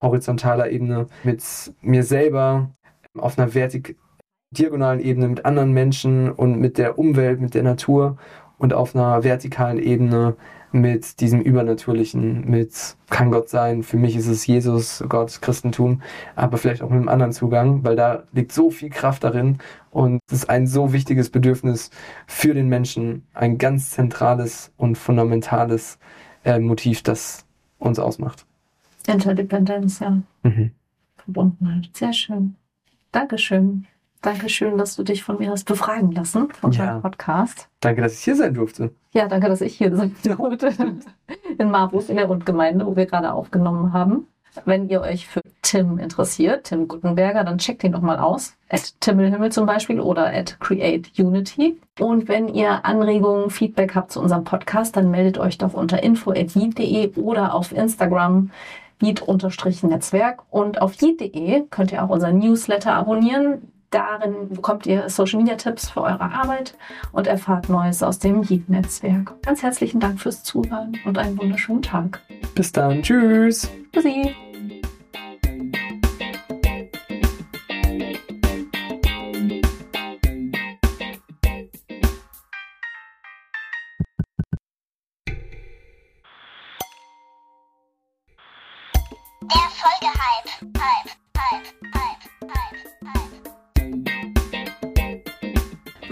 [0.00, 1.42] Horizontaler Ebene mit
[1.80, 2.70] mir selber,
[3.18, 3.96] auf einer vertik
[4.52, 8.16] diagonalen Ebene mit anderen Menschen und mit der Umwelt, mit der Natur
[8.58, 10.36] und auf einer vertikalen Ebene
[10.80, 13.82] mit diesem Übernatürlichen, mit kann Gott sein.
[13.82, 16.02] Für mich ist es Jesus, Gott, Christentum,
[16.34, 19.58] aber vielleicht auch mit einem anderen Zugang, weil da liegt so viel Kraft darin
[19.90, 21.90] und es ist ein so wichtiges Bedürfnis
[22.26, 25.98] für den Menschen, ein ganz zentrales und fundamentales
[26.44, 27.44] äh, Motiv, das
[27.78, 28.46] uns ausmacht.
[29.06, 30.22] Interdependenz, ja.
[30.42, 30.72] Mhm.
[31.16, 31.90] Verbundenheit.
[31.92, 32.56] Sehr schön.
[33.12, 33.86] Dankeschön.
[34.26, 36.86] Dankeschön, dass du dich von mir hast befragen lassen von Ja.
[36.86, 37.68] deinem Podcast.
[37.78, 38.90] Danke, dass ich hier sein durfte.
[39.12, 40.72] Ja, danke, dass ich hier sein durfte.
[41.58, 44.26] In Marburg, in der Rundgemeinde, wo wir gerade aufgenommen haben.
[44.64, 48.56] Wenn ihr euch für Tim interessiert, Tim Guttenberger, dann checkt ihn doch mal aus.
[48.68, 51.80] At Timmelhimmel zum Beispiel oder at Create Unity.
[52.00, 57.14] Und wenn ihr Anregungen, Feedback habt zu unserem Podcast, dann meldet euch doch unter info.yeet.de
[57.14, 58.50] oder auf Instagram
[59.00, 60.42] yeet-netzwerk.
[60.50, 63.70] Und auf yeet.de könnt ihr auch unseren Newsletter abonnieren.
[63.90, 66.76] Darin bekommt ihr Social Media Tipps für eure Arbeit
[67.12, 69.32] und erfahrt Neues aus dem Yeet-Netzwerk.
[69.42, 72.20] Ganz herzlichen Dank fürs Zuhören und einen wunderschönen Tag.
[72.54, 73.02] Bis dann.
[73.02, 73.70] Tschüss.
[73.92, 74.34] Tschüssi.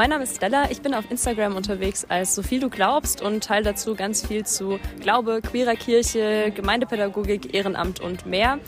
[0.04, 3.42] Mein Name ist Stella, ich bin auf Instagram unterwegs als so viel du glaubst und
[3.42, 8.58] teile dazu ganz viel zu Glaube, queerer Kirche, Gemeindepädagogik, Ehrenamt und mehr.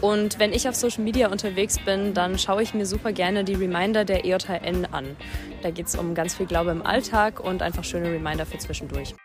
[0.00, 3.54] Und wenn ich auf Social Media unterwegs bin, dann schaue ich mir super gerne die
[3.54, 5.16] Reminder der EJN an.
[5.64, 9.16] Da geht es um ganz viel Glaube im Alltag und einfach schöne Reminder für zwischendurch.